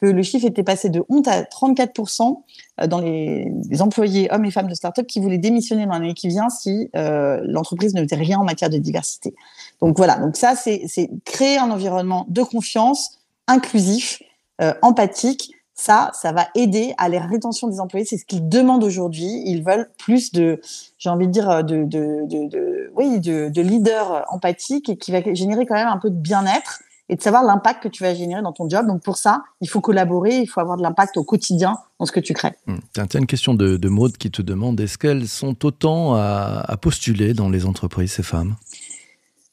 que 0.00 0.06
le 0.06 0.22
chiffre 0.22 0.46
était 0.46 0.62
passé 0.62 0.88
de 0.88 1.04
honte 1.08 1.28
à 1.28 1.42
34% 1.42 2.42
euh, 2.80 2.86
dans 2.86 3.00
les, 3.00 3.52
employés 3.80 4.28
hommes 4.32 4.44
et 4.44 4.50
femmes 4.50 4.68
de 4.68 4.74
start-up 4.74 5.06
qui 5.06 5.20
voulaient 5.20 5.38
démissionner 5.38 5.86
dans 5.86 5.92
l'année 5.92 6.14
qui 6.14 6.28
vient 6.28 6.48
si 6.48 6.90
euh, 6.96 7.40
l'entreprise 7.44 7.94
ne 7.94 8.02
faisait 8.02 8.16
rien 8.16 8.38
en 8.38 8.44
matière 8.44 8.70
de 8.70 8.78
diversité. 8.78 9.34
Donc 9.80 9.96
voilà, 9.96 10.16
donc 10.16 10.36
ça, 10.36 10.54
c'est 10.56 11.10
créer 11.24 11.58
un 11.58 11.70
environnement 11.70 12.26
de 12.28 12.42
confiance, 12.42 13.18
inclusif, 13.46 14.22
euh, 14.60 14.72
empathique. 14.82 15.52
Ça, 15.76 16.12
ça 16.14 16.30
va 16.30 16.46
aider 16.54 16.94
à 16.98 17.08
la 17.08 17.26
rétention 17.26 17.66
des 17.66 17.80
employés. 17.80 18.06
C'est 18.06 18.16
ce 18.16 18.24
qu'ils 18.24 18.48
demandent 18.48 18.84
aujourd'hui. 18.84 19.42
Ils 19.44 19.64
veulent 19.64 19.90
plus 19.98 20.30
de, 20.30 20.60
j'ai 20.98 21.10
envie 21.10 21.26
de 21.26 21.32
dire, 21.32 21.64
de, 21.64 21.82
de, 21.82 22.26
de, 22.26 22.48
de 22.48 22.92
oui, 22.94 23.18
de 23.18 23.60
leaders 23.60 24.24
empathiques 24.28 24.88
et 24.88 24.96
qui 24.96 25.10
va 25.10 25.20
générer 25.34 25.66
quand 25.66 25.74
même 25.74 25.88
un 25.88 25.98
peu 25.98 26.10
de 26.10 26.16
bien-être 26.16 26.80
et 27.08 27.16
de 27.16 27.22
savoir 27.22 27.44
l'impact 27.44 27.82
que 27.82 27.88
tu 27.88 28.02
vas 28.02 28.14
générer 28.14 28.42
dans 28.42 28.52
ton 28.52 28.68
job. 28.68 28.86
Donc 28.86 29.02
pour 29.02 29.16
ça, 29.16 29.42
il 29.60 29.68
faut 29.68 29.80
collaborer, 29.80 30.38
il 30.38 30.46
faut 30.46 30.60
avoir 30.60 30.76
de 30.76 30.82
l'impact 30.82 31.16
au 31.16 31.24
quotidien 31.24 31.76
dans 31.98 32.06
ce 32.06 32.12
que 32.12 32.20
tu 32.20 32.32
crées. 32.32 32.54
Hum. 32.66 32.80
Tiens, 32.92 33.06
une 33.14 33.26
question 33.26 33.54
de, 33.54 33.76
de 33.76 33.88
Maude 33.88 34.16
qui 34.16 34.30
te 34.30 34.42
demande, 34.42 34.80
est-ce 34.80 34.98
qu'elles 34.98 35.28
sont 35.28 35.64
autant 35.64 36.14
à, 36.14 36.76
postuler 36.80 37.34
dans 37.34 37.48
les 37.48 37.66
entreprises, 37.66 38.12
ces 38.12 38.22
femmes? 38.22 38.56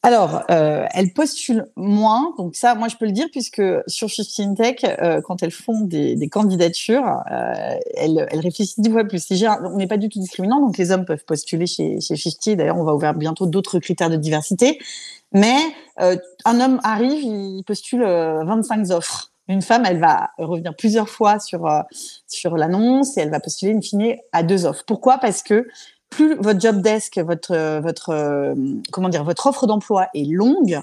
Alors, 0.03 0.41
euh, 0.50 0.88
elles 0.96 1.13
postulent 1.13 1.67
moins, 1.75 2.34
donc 2.39 2.55
ça, 2.55 2.74
moi 2.74 2.88
je 2.88 2.96
peux 2.96 3.05
le 3.05 3.12
dire, 3.12 3.27
puisque 3.31 3.62
sur 3.86 4.10
15 4.10 4.55
Tech, 4.58 4.77
euh, 4.84 5.22
quand 5.22 5.43
elles 5.43 5.51
font 5.51 5.81
des, 5.81 6.27
candidatures, 6.27 7.22
euh, 7.31 7.75
elles, 7.96 8.27
réfléchissent 8.31 8.79
dix 8.79 8.89
fois 8.89 9.03
plus. 9.03 9.31
On 9.63 9.77
n'est 9.77 9.86
pas 9.86 9.98
du 9.98 10.10
tout 10.10 10.20
discriminant, 10.20 10.60
donc 10.60 10.79
les 10.79 10.91
hommes 10.91 11.05
peuvent 11.05 11.24
postuler 11.24 11.67
chez, 11.67 12.01
chez 12.01 12.15
50. 12.15 12.58
D'ailleurs, 12.58 12.77
on 12.77 12.84
va 12.84 12.96
ouvrir 12.96 13.13
bientôt 13.13 13.46
d'autres 13.46 13.77
critères 13.77 14.10
de 14.10 14.15
diversité. 14.15 14.79
Mais 15.34 15.58
euh, 16.01 16.17
un 16.46 16.60
homme 16.60 16.79
arrive, 16.84 17.22
il 17.24 17.63
postule 17.63 18.01
25 18.01 18.89
euh, 18.89 18.96
offres. 18.96 19.31
Une 19.48 19.62
femme, 19.62 19.84
elle 19.86 20.00
va 20.00 20.31
revenir 20.39 20.75
plusieurs 20.75 21.10
fois 21.10 21.39
sur, 21.39 21.67
sur 22.27 22.58
l'annonce 22.58 23.17
et 23.17 23.22
elle 23.22 23.31
va 23.31 23.39
postuler 23.39 23.74
in 23.74 23.81
fine 23.81 24.15
à 24.31 24.43
deux 24.43 24.65
offres. 24.65 24.84
Pourquoi? 24.88 25.17
Parce 25.17 25.43
que 25.43 25.67
plus 26.12 26.36
votre 26.36 26.60
job 26.60 26.82
desk, 26.82 27.18
votre, 27.18 27.80
votre, 27.80 28.53
comment 28.91 29.10
dire, 29.10 29.24
votre 29.24 29.48
offre 29.48 29.65
d'emploi 29.65 30.08
est 30.13 30.30
longue, 30.32 30.80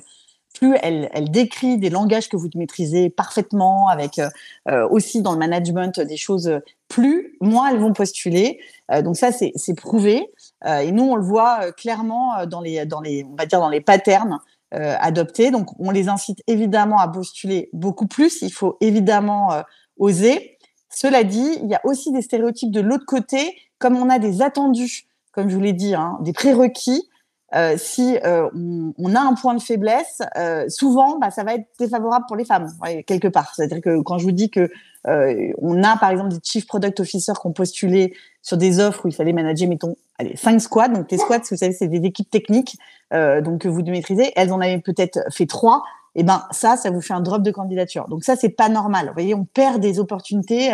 plus 0.59 0.77
elle, 0.83 1.31
décrit 1.31 1.79
des 1.79 1.91
langages 1.91 2.29
que 2.29 2.37
vous 2.37 2.49
maîtrisez 2.55 3.11
parfaitement, 3.11 3.89
avec 3.89 4.19
euh, 4.19 4.29
euh, 4.69 4.89
aussi 4.89 5.23
dans 5.23 5.33
le 5.33 5.39
management 5.39 6.01
des 6.01 6.17
choses, 6.17 6.51
plus 6.89 7.37
moins 7.41 7.71
elles 7.71 7.79
vont 7.79 7.93
postuler. 7.93 8.59
Euh, 8.91 9.03
donc 9.03 9.17
ça, 9.17 9.31
c'est 9.33 9.75
prouvé. 9.75 10.33
et 10.67 10.91
nous, 10.91 11.05
on 11.05 11.17
le 11.17 11.23
voit 11.23 11.73
clairement 11.73 12.47
dans 12.47 12.61
les, 12.61 12.85
dans 12.87 13.01
les, 13.01 13.25
on 13.25 13.37
va 13.37 13.47
dire 13.47 13.61
dans 13.61 13.69
les 13.69 13.81
patterns 13.81 14.41
adoptés. 14.71 15.51
Donc, 15.51 15.69
on 15.79 15.91
les 15.91 16.09
incite 16.09 16.43
évidemment 16.47 16.99
à 16.99 17.09
postuler 17.09 17.71
beaucoup 17.73 18.07
plus. 18.07 18.43
Il 18.43 18.53
faut 18.53 18.77
évidemment 18.81 19.63
oser. 19.99 20.59
Cela 20.91 21.25
dit, 21.25 21.59
il 21.63 21.71
y 21.71 21.75
a 21.75 21.81
aussi 21.85 22.13
des 22.13 22.23
stéréotypes 22.23 22.71
de 22.71 22.81
l'autre 22.81 23.07
côté, 23.07 23.57
comme 23.79 23.97
on 23.97 24.11
a 24.11 24.19
des 24.19 24.43
attendus, 24.43 25.09
comme 25.33 25.49
je 25.49 25.55
vous 25.55 25.63
l'ai 25.63 25.73
dit, 25.73 25.95
hein, 25.95 26.19
des 26.21 26.33
prérequis. 26.33 27.09
Euh, 27.55 27.77
si 27.79 28.19
euh, 28.27 28.51
on, 28.99 29.15
a 29.15 29.21
un 29.21 29.33
point 29.35 29.55
de 29.55 29.63
faiblesse, 29.63 30.21
euh, 30.37 30.69
souvent, 30.69 31.19
bah, 31.19 31.31
ça 31.31 31.45
va 31.45 31.55
être 31.55 31.67
défavorable 31.79 32.27
pour 32.29 32.37
les 32.37 32.45
femmes, 32.45 32.69
quelque 33.07 33.29
part. 33.29 33.55
C'est-à-dire 33.55 33.81
que 33.81 34.03
quand 34.03 34.19
je 34.19 34.25
vous 34.25 34.33
dis 34.33 34.51
que 34.51 34.69
on 35.07 35.83
a, 35.83 35.97
par 35.97 36.11
exemple, 36.11 36.29
des 36.29 36.41
chief 36.43 36.67
product 36.67 37.01
officers 37.01 37.33
qui 37.41 37.47
ont 37.47 37.53
postulé 37.53 38.15
sur 38.43 38.59
des 38.59 38.79
offres 38.81 39.07
où 39.07 39.09
il 39.09 39.15
fallait 39.15 39.33
manager, 39.33 39.67
mettons, 39.67 39.97
allez, 40.19 40.37
cinq 40.37 40.61
squads. 40.61 40.89
Donc, 40.89 41.11
les 41.11 41.17
squads, 41.17 41.41
vous 41.51 41.57
savez, 41.57 41.73
c'est 41.73 41.89
des 41.89 42.07
équipes 42.07 42.29
techniques, 42.29 42.77
donc 43.11 43.63
que 43.63 43.69
vous 43.69 43.83
maîtrisez. 43.83 44.33
Elles 44.37 44.53
en 44.53 44.61
avaient 44.61 44.81
peut-être 44.81 45.21
fait 45.31 45.47
trois. 45.47 45.83
Et 46.15 46.21
eh 46.21 46.25
ben, 46.25 46.45
ça, 46.51 46.77
ça 46.77 46.91
vous 46.91 47.01
fait 47.01 47.15
un 47.15 47.21
drop 47.21 47.43
de 47.43 47.51
candidature. 47.51 48.09
Donc 48.09 48.25
ça, 48.25 48.35
c'est 48.37 48.49
pas 48.51 48.69
normal. 48.69 49.07
Vous 49.07 49.13
voyez, 49.15 49.35
on 49.35 49.45
perd 49.45 49.81
des 49.81 49.99
opportunités 49.99 50.71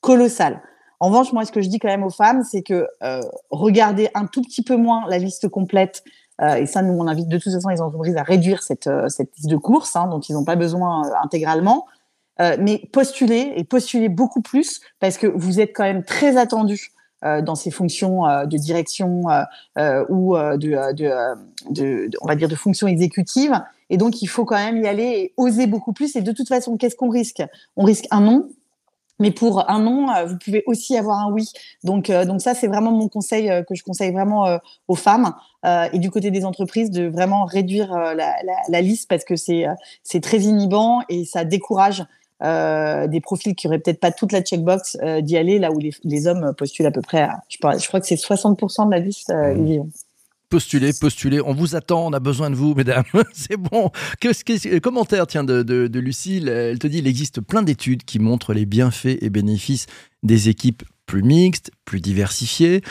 colossales. 0.00 0.60
En 1.00 1.08
revanche, 1.08 1.32
moi, 1.32 1.44
ce 1.44 1.52
que 1.52 1.62
je 1.62 1.68
dis 1.68 1.78
quand 1.78 1.88
même 1.88 2.04
aux 2.04 2.10
femmes, 2.10 2.44
c'est 2.44 2.62
que 2.62 2.86
euh, 3.02 3.22
regardez 3.50 4.10
un 4.14 4.26
tout 4.26 4.42
petit 4.42 4.62
peu 4.62 4.76
moins 4.76 5.08
la 5.08 5.18
liste 5.18 5.48
complète. 5.48 6.04
Euh, 6.42 6.54
et 6.54 6.66
ça, 6.66 6.82
nous, 6.82 6.92
on 6.92 7.06
invite 7.06 7.28
de 7.28 7.38
toute 7.38 7.52
façon 7.52 7.68
les 7.68 7.80
entreprises 7.80 8.16
à 8.16 8.22
réduire 8.22 8.62
cette, 8.62 8.86
euh, 8.86 9.08
cette 9.08 9.34
liste 9.36 9.48
de 9.48 9.56
courses, 9.56 9.96
hein, 9.96 10.08
dont 10.08 10.20
ils 10.20 10.34
n'ont 10.34 10.44
pas 10.44 10.56
besoin 10.56 11.06
euh, 11.06 11.12
intégralement. 11.24 11.86
Euh, 12.40 12.56
mais 12.58 12.82
postulez 12.92 13.52
et 13.56 13.64
postulez 13.64 14.08
beaucoup 14.08 14.40
plus 14.40 14.80
parce 14.98 15.18
que 15.18 15.26
vous 15.26 15.60
êtes 15.60 15.72
quand 15.74 15.84
même 15.84 16.04
très 16.04 16.36
attendu 16.36 16.92
dans 17.22 17.54
ces 17.54 17.70
fonctions 17.70 18.22
de 18.22 18.56
direction 18.56 19.24
ou 20.08 20.36
de, 20.36 20.56
de, 20.56 21.10
de, 21.70 22.10
on 22.22 22.26
va 22.26 22.34
dire, 22.34 22.48
de 22.48 22.54
fonctions 22.54 22.86
exécutives. 22.86 23.60
Et 23.90 23.98
donc, 23.98 24.22
il 24.22 24.26
faut 24.26 24.46
quand 24.46 24.56
même 24.56 24.82
y 24.82 24.88
aller 24.88 25.02
et 25.02 25.34
oser 25.36 25.66
beaucoup 25.66 25.92
plus. 25.92 26.16
Et 26.16 26.22
de 26.22 26.32
toute 26.32 26.48
façon, 26.48 26.78
qu'est-ce 26.78 26.96
qu'on 26.96 27.10
risque? 27.10 27.42
On 27.76 27.84
risque 27.84 28.06
un 28.10 28.22
non, 28.22 28.48
mais 29.20 29.30
pour 29.30 29.70
un 29.70 29.80
non, 29.80 30.10
euh, 30.10 30.24
vous 30.24 30.38
pouvez 30.38 30.64
aussi 30.66 30.96
avoir 30.96 31.18
un 31.20 31.30
oui. 31.30 31.46
Donc, 31.84 32.10
euh, 32.10 32.24
donc 32.24 32.40
ça, 32.40 32.54
c'est 32.54 32.66
vraiment 32.66 32.90
mon 32.90 33.08
conseil 33.08 33.50
euh, 33.50 33.62
que 33.62 33.74
je 33.74 33.84
conseille 33.84 34.10
vraiment 34.10 34.58
aux 34.88 34.94
femmes 34.94 35.34
et 35.92 35.98
du 35.98 36.10
côté 36.10 36.30
des 36.30 36.46
entreprises 36.46 36.90
de 36.90 37.06
vraiment 37.06 37.44
réduire 37.44 37.92
la, 37.92 38.80
liste 38.80 39.08
parce 39.10 39.24
que 39.24 39.36
c'est 39.36 39.66
c'est 40.02 40.20
très 40.20 40.38
inhibant 40.38 41.02
et 41.10 41.26
ça 41.26 41.44
décourage 41.44 42.02
des 42.40 43.20
profils 43.22 43.54
qui 43.54 43.66
auraient 43.66 43.78
peut-être 43.78 44.00
pas 44.00 44.10
toute 44.10 44.32
la 44.32 44.40
checkbox 44.40 44.96
d'y 45.20 45.36
aller 45.36 45.58
là 45.58 45.70
où 45.70 45.78
les, 45.78 46.26
hommes 46.26 46.54
postulent 46.56 46.86
à 46.86 46.90
peu 46.90 47.02
près. 47.02 47.28
je, 47.48 47.58
je, 47.78 47.88
crois 47.88 48.00
que 48.00 48.06
c'est 48.06 48.14
60% 48.14 48.86
de 48.86 48.90
la 48.90 48.98
liste. 49.00 49.30
Mmh 49.30 49.82
postulez, 50.50 50.92
postulez. 50.92 51.40
On 51.40 51.54
vous 51.54 51.76
attend, 51.76 52.06
on 52.06 52.12
a 52.12 52.20
besoin 52.20 52.50
de 52.50 52.56
vous, 52.56 52.74
mesdames. 52.76 53.04
C'est 53.32 53.56
bon. 53.56 53.90
Que, 54.20 54.78
commentaire, 54.80 55.26
tiens, 55.26 55.44
de, 55.44 55.62
de 55.62 55.98
Lucille. 56.00 56.48
Elle 56.48 56.78
te 56.78 56.86
dit 56.86 56.98
il 56.98 57.06
existe 57.06 57.40
plein 57.40 57.62
d'études 57.62 58.04
qui 58.04 58.18
montrent 58.18 58.52
les 58.52 58.66
bienfaits 58.66 59.18
et 59.22 59.30
bénéfices 59.30 59.86
des 60.22 60.48
équipes 60.48 60.82
plus 61.10 61.24
mixte, 61.24 61.72
plus 61.84 62.00
diversifié. 62.00 62.82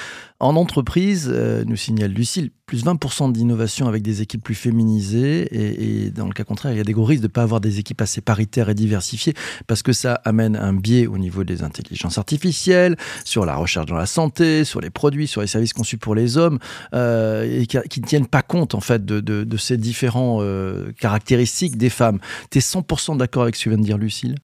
En 0.41 0.57
entreprise, 0.57 1.31
euh, 1.31 1.63
nous 1.65 1.77
signale 1.77 2.11
Lucille, 2.11 2.51
plus 2.65 2.83
20% 2.83 3.31
d'innovation 3.31 3.87
avec 3.87 4.03
des 4.03 4.21
équipes 4.21 4.43
plus 4.43 4.55
féminisées. 4.55 5.47
Et, 5.53 6.11
dans 6.11 6.27
le 6.27 6.33
cas 6.33 6.43
contraire, 6.43 6.73
il 6.73 6.77
y 6.77 6.81
a 6.81 6.83
des 6.83 6.91
gros 6.91 7.05
risques 7.05 7.21
de 7.21 7.27
ne 7.27 7.31
pas 7.31 7.43
avoir 7.43 7.61
des 7.61 7.79
équipes 7.79 8.01
assez 8.01 8.19
paritaires 8.19 8.67
et 8.67 8.73
diversifiées 8.73 9.33
parce 9.67 9.83
que 9.83 9.93
ça 9.93 10.15
amène 10.25 10.57
un 10.57 10.73
biais 10.73 11.07
au 11.07 11.17
niveau 11.17 11.45
des 11.45 11.63
intelligences 11.63 12.17
artificielles, 12.17 12.97
sur 13.23 13.45
la 13.45 13.55
recherche 13.55 13.85
dans 13.85 13.95
la 13.95 14.05
santé, 14.05 14.65
sur 14.65 14.81
les 14.81 14.89
produits, 14.89 15.27
sur 15.27 15.39
les 15.39 15.47
services 15.47 15.71
conçus 15.71 15.97
pour 15.97 16.13
les 16.13 16.37
hommes, 16.37 16.59
euh, 16.93 17.61
et 17.61 17.67
qui 17.67 18.01
ne 18.01 18.05
tiennent 18.05 18.27
pas 18.27 18.41
compte 18.41 18.75
en 18.75 18.81
fait 18.81 19.05
de, 19.05 19.57
ces 19.57 19.77
différents 19.77 20.39
euh, 20.41 20.91
caractéristiques 20.99 21.77
des 21.77 21.89
femmes. 21.89 22.19
Tu 22.51 22.57
es 22.57 22.61
100% 22.61 23.15
d'accord 23.15 23.43
avec 23.43 23.55
ce 23.55 23.63
que 23.63 23.69
vient 23.69 23.79
de 23.79 23.85
dire 23.85 23.97
Lucille? 23.97 24.35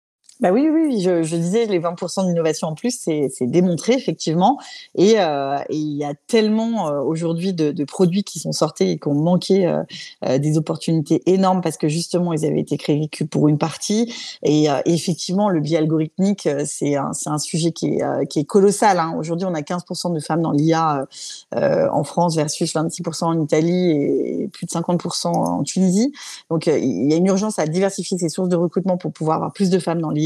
Bah 0.41 0.51
oui, 0.51 0.67
oui, 0.69 1.01
je, 1.01 1.35
disais 1.35 1.65
les 1.65 1.79
20% 1.79 2.27
d'innovation 2.27 2.67
en 2.67 2.75
plus, 2.75 2.99
c'est 2.99 3.29
démontré 3.41 3.93
effectivement. 3.93 4.59
Et, 4.93 5.13
euh, 5.17 5.57
il 5.69 5.95
y 5.95 6.03
a 6.03 6.13
tellement 6.27 6.89
euh, 6.89 6.99
aujourd'hui 6.99 7.53
de, 7.53 7.83
produits 7.85 8.23
qui 8.25 8.39
sont 8.39 8.51
sortis 8.51 8.83
et 8.83 8.99
qui 8.99 9.07
ont 9.07 9.13
manqué 9.13 9.65
euh, 9.65 10.37
des 10.37 10.57
opportunités 10.57 11.21
énormes 11.25 11.61
parce 11.61 11.77
que 11.77 11.87
justement 11.87 12.33
ils 12.33 12.45
avaient 12.45 12.59
été 12.59 12.75
créés 12.77 13.09
pour 13.31 13.47
une 13.47 13.57
partie. 13.57 14.13
Et, 14.43 14.67
effectivement, 14.85 15.47
le 15.47 15.61
biais 15.61 15.77
algorithmique, 15.77 16.49
c'est 16.65 16.95
un, 16.95 17.37
sujet 17.37 17.71
qui 17.71 17.95
est, 17.95 18.27
qui 18.27 18.39
est 18.39 18.45
colossal. 18.45 18.99
Hein. 18.99 19.15
Aujourd'hui, 19.17 19.47
on 19.49 19.53
a 19.53 19.61
15% 19.61 20.13
de 20.13 20.19
femmes 20.19 20.41
dans 20.41 20.51
l'IA 20.51 21.05
en 21.53 22.03
France 22.03 22.35
versus 22.35 22.73
26% 22.73 23.23
en 23.23 23.41
Italie 23.41 23.91
et 23.91 24.49
plus 24.51 24.65
de 24.65 24.71
50% 24.71 25.27
en 25.27 25.63
Tunisie. 25.63 26.11
Donc 26.49 26.67
il 26.67 27.09
y 27.09 27.13
a 27.13 27.17
une 27.17 27.27
urgence 27.27 27.57
à 27.57 27.67
diversifier 27.67 28.17
ses 28.17 28.29
sources 28.29 28.49
de 28.49 28.57
recrutement 28.57 28.97
pour 28.97 29.13
pouvoir 29.13 29.37
avoir 29.37 29.53
plus 29.53 29.69
de 29.69 29.79
femmes 29.79 30.01
dans 30.01 30.09
l'IA 30.09 30.25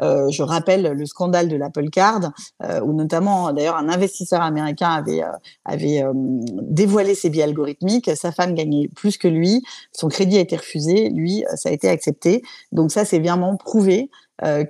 euh, 0.00 0.28
je 0.30 0.42
rappelle 0.42 0.82
le 0.82 1.06
scandale 1.06 1.48
de 1.48 1.56
l'Apple 1.56 1.88
Card, 1.90 2.32
euh, 2.62 2.80
où 2.80 2.92
notamment, 2.92 3.52
d'ailleurs, 3.52 3.76
un 3.76 3.88
investisseur 3.88 4.40
américain 4.42 5.02
avait, 5.64 6.02
euh, 6.02 6.12
dévoilé 6.14 7.14
ses 7.14 7.30
biais 7.30 7.44
algorithmiques. 7.44 8.10
Sa 8.16 8.32
femme 8.32 8.54
gagnait 8.54 8.88
plus 8.88 9.16
que 9.18 9.28
lui. 9.28 9.62
Son 9.92 10.08
crédit 10.08 10.38
a 10.38 10.40
été 10.40 10.56
refusé. 10.56 11.10
Lui, 11.10 11.44
ça 11.54 11.68
a 11.68 11.72
été 11.72 11.88
accepté. 11.88 12.42
Donc 12.72 12.90
ça, 12.90 13.04
c'est 13.04 13.18
vraiment 13.18 13.56
prouvé. 13.56 14.10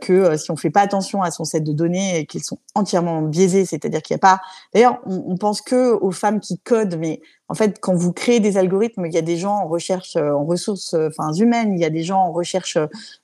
que 0.01 0.37
si 0.37 0.51
on 0.51 0.57
fait 0.57 0.71
pas 0.71 0.81
attention 0.81 1.23
à 1.23 1.31
son 1.31 1.45
set 1.45 1.63
de 1.63 1.73
données 1.73 2.19
et 2.19 2.27
qu'ils 2.27 2.43
sont 2.43 2.59
entièrement 2.75 3.23
biaisés, 3.23 3.65
c'est-à-dire 3.65 4.03
qu'il 4.03 4.15
n'y 4.15 4.19
a 4.19 4.21
pas. 4.21 4.41
D'ailleurs, 4.73 5.01
on, 5.07 5.37
pense 5.37 5.61
que 5.61 5.93
aux 5.93 6.13
femmes 6.13 6.41
qui 6.41 6.59
codent, 6.59 6.97
mais 6.99 7.21
en 7.49 7.55
fait, 7.55 7.81
quand 7.81 7.95
vous 7.95 8.13
créez 8.13 8.39
des 8.39 8.57
algorithmes, 8.59 9.07
il 9.07 9.13
y 9.13 9.19
a 9.19 9.23
des 9.23 9.37
gens 9.37 9.57
en 9.57 9.67
recherche 9.67 10.15
euh, 10.15 10.31
en 10.31 10.45
ressources 10.45 10.95
euh, 10.95 11.11
humaines, 11.37 11.75
il 11.75 11.81
y 11.81 11.85
a 11.85 11.91
des 11.91 12.05
gens 12.05 12.21
en 12.21 12.33
recherche 12.33 12.79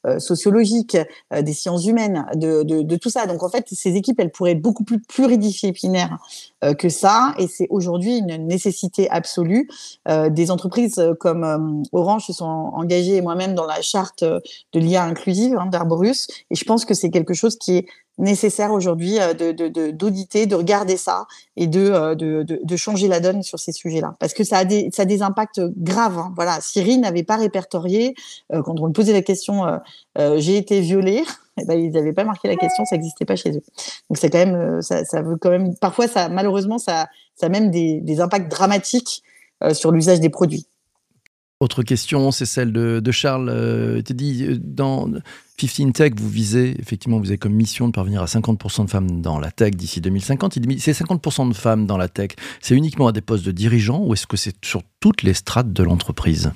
euh, 0.05 0.19
sociologique, 0.19 0.97
des 1.33 1.53
sciences 1.53 1.87
humaines, 1.87 2.27
de, 2.35 2.97
tout 2.97 3.11
ça. 3.11 3.27
Donc, 3.27 3.43
en 3.43 3.49
fait, 3.49 3.67
ces 3.71 3.95
équipes, 3.95 4.19
elles 4.19 4.31
pourraient 4.31 4.53
être 4.53 4.63
beaucoup 4.63 4.85
plus 4.85 5.01
pluridisciplinaires 5.01 6.19
que 6.79 6.89
ça. 6.89 7.35
Et 7.39 7.47
c'est 7.47 7.67
aujourd'hui 7.71 8.19
une 8.19 8.47
nécessité 8.47 9.09
absolue. 9.11 9.69
des 10.07 10.51
entreprises 10.51 11.03
comme 11.21 11.83
Orange 11.93 12.27
se 12.27 12.33
sont 12.33 12.45
engagées, 12.45 13.21
moi-même, 13.21 13.55
dans 13.55 13.67
la 13.67 13.83
charte 13.83 14.25
de 14.25 14.41
l'IA 14.81 15.05
inclusive 15.05 15.57
hein, 15.59 15.67
d'Arborus. 15.67 16.29
Et 16.51 16.55
je 16.55 16.65
pense 16.65 16.85
que 16.85 16.95
c'est 16.95 17.11
quelque 17.11 17.35
chose 17.35 17.57
qui 17.57 17.79
est 17.79 17.87
nécessaire 18.19 18.73
aujourd'hui 18.73 19.19
euh, 19.21 19.35
de, 19.35 19.91
d'auditer, 19.91 20.47
de, 20.47 20.55
regarder 20.55 20.97
ça 20.97 21.27
et 21.57 21.67
de, 21.67 21.91
euh, 21.91 22.15
de, 22.15 22.43
de, 22.43 22.77
changer 22.77 23.09
la 23.09 23.21
donne 23.21 23.43
sur 23.43 23.59
ces 23.59 23.73
sujets-là. 23.73 24.17
Parce 24.19 24.35
que 24.35 24.45
ça 24.45 24.59
a 24.59 24.65
des, 24.65 24.91
ça 24.93 25.03
a 25.03 25.05
des 25.05 25.23
impacts 25.23 25.61
graves. 25.77 26.19
Hein. 26.19 26.33
Voilà, 26.37 26.61
Siri 26.61 26.99
n'avait 26.99 27.25
pas 27.25 27.37
répertorié, 27.37 28.15
euh, 28.53 28.63
quand 28.63 28.81
on 28.81 28.87
lui 28.87 28.93
posait 28.93 29.13
la 29.13 29.23
question 29.23 29.65
j'ai 30.37 30.57
été 30.57 30.81
violée 30.81 31.25
eh 31.61 31.65
ben, 31.65 31.79
ils 31.79 31.91
n'avaient 31.91 32.13
pas 32.13 32.25
marqué 32.25 32.49
la 32.49 32.57
question, 32.57 32.85
ça 32.85 32.97
n'existait 32.97 33.25
pas 33.25 33.37
chez 33.37 33.51
eux. 33.51 33.63
Donc 34.11 34.19
c'est 34.19 34.31
quand 34.31 34.39
même, 34.39 34.83
ça, 34.83 35.05
ça 35.05 35.23
veut 35.23 35.37
quand 35.37 35.51
même, 35.51 35.75
parfois 35.77 36.07
ça, 36.07 36.29
malheureusement, 36.29 36.79
ça, 36.79 37.07
ça 37.35 37.47
a 37.47 37.49
même 37.49 37.71
des, 37.71 38.01
des 38.01 38.21
impacts 38.21 38.51
dramatiques 38.51 39.23
sur 39.73 39.91
l'usage 39.91 40.21
des 40.21 40.29
produits. 40.29 40.67
Autre 41.59 41.83
question, 41.83 42.31
c'est 42.33 42.45
celle 42.45 42.71
de, 42.71 43.11
Charles. 43.13 43.49
Euh, 43.49 44.03
tu 44.03 44.15
euh, 44.43 44.59
dans 44.63 45.11
15 45.57 45.93
Tech, 45.95 46.13
vous 46.15 46.29
visez, 46.29 46.79
effectivement, 46.79 47.19
vous 47.19 47.29
avez 47.29 47.39
comme 47.39 47.55
mission 47.55 47.89
de 47.89 47.93
parvenir 47.93 48.21
à 48.21 48.27
50% 48.27 48.85
de 48.85 48.91
femmes 48.91 49.23
dans 49.23 49.39
la 49.39 49.51
tech 49.51 49.71
d'ici 49.71 50.03
2050. 50.03 50.57
Il 50.57 50.67
dit, 50.67 50.81
c'est 50.81 50.93
50% 50.93 51.49
de 51.49 51.55
femmes 51.55 51.87
dans 51.87 51.97
la 51.97 52.09
tech, 52.09 52.33
c'est 52.61 52.75
uniquement 52.75 53.09
à 53.09 53.13
des 53.13 53.23
postes 53.23 53.47
de 53.47 53.53
dirigeants 53.53 54.05
ou 54.05 54.13
est-ce 54.13 54.27
que 54.27 54.37
c'est 54.37 54.63
sur 54.63 54.83
toutes 55.01 55.23
les 55.23 55.33
strates 55.33 55.73
de 55.73 55.83
l'entreprise? 55.83 56.53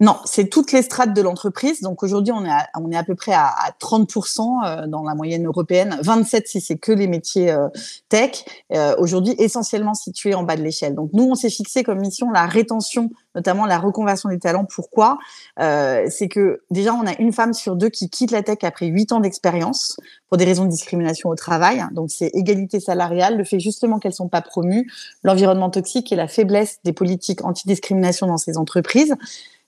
Non, 0.00 0.16
c'est 0.24 0.48
toutes 0.48 0.72
les 0.72 0.82
strates 0.82 1.14
de 1.14 1.22
l'entreprise. 1.22 1.80
Donc 1.80 2.02
aujourd'hui, 2.02 2.32
on 2.32 2.44
est 2.44 2.50
à, 2.50 2.68
on 2.80 2.90
est 2.90 2.96
à 2.96 3.04
peu 3.04 3.14
près 3.14 3.32
à, 3.32 3.54
30% 3.80 4.40
euh, 4.66 4.86
dans 4.88 5.04
la 5.04 5.14
moyenne 5.14 5.46
européenne, 5.46 5.96
27 6.02 6.48
si 6.48 6.60
c'est 6.60 6.76
que 6.76 6.90
les 6.90 7.06
métiers 7.06 7.52
euh, 7.52 7.68
tech. 8.08 8.44
Euh, 8.72 8.96
aujourd'hui, 8.98 9.36
essentiellement 9.38 9.94
situés 9.94 10.34
en 10.34 10.42
bas 10.42 10.56
de 10.56 10.62
l'échelle. 10.62 10.96
Donc 10.96 11.10
nous, 11.12 11.24
on 11.24 11.36
s'est 11.36 11.50
fixé 11.50 11.84
comme 11.84 12.00
mission 12.00 12.32
la 12.32 12.46
rétention, 12.46 13.10
notamment 13.36 13.66
la 13.66 13.78
reconversion 13.78 14.30
des 14.30 14.40
talents. 14.40 14.64
Pourquoi? 14.64 15.18
C'est 15.58 16.28
que 16.28 16.62
déjà, 16.70 16.92
on 16.92 17.06
a 17.06 17.16
une 17.20 17.32
femme 17.32 17.52
sur 17.52 17.76
deux 17.76 17.88
qui 17.88 18.10
quitte 18.10 18.32
la 18.32 18.42
tech 18.42 18.58
après 18.62 18.86
8 18.86 19.12
ans 19.12 19.20
d'expérience 19.20 19.96
pour 20.28 20.38
des 20.38 20.44
raisons 20.44 20.64
de 20.64 20.70
discrimination 20.70 21.28
au 21.28 21.36
travail. 21.36 21.84
Donc 21.92 22.10
c'est 22.10 22.30
égalité 22.34 22.80
salariale, 22.80 23.36
le 23.36 23.44
fait 23.44 23.60
justement 23.60 23.98
qu'elles 23.98 24.12
sont 24.12 24.28
pas 24.28 24.42
promues, 24.42 24.90
l'environnement 25.22 25.70
toxique 25.70 26.12
et 26.12 26.16
la 26.16 26.28
faiblesse 26.28 26.78
des 26.84 26.92
politiques 26.92 27.44
anti-discrimination 27.44 28.26
dans 28.26 28.38
ces 28.38 28.58
entreprises. 28.58 29.14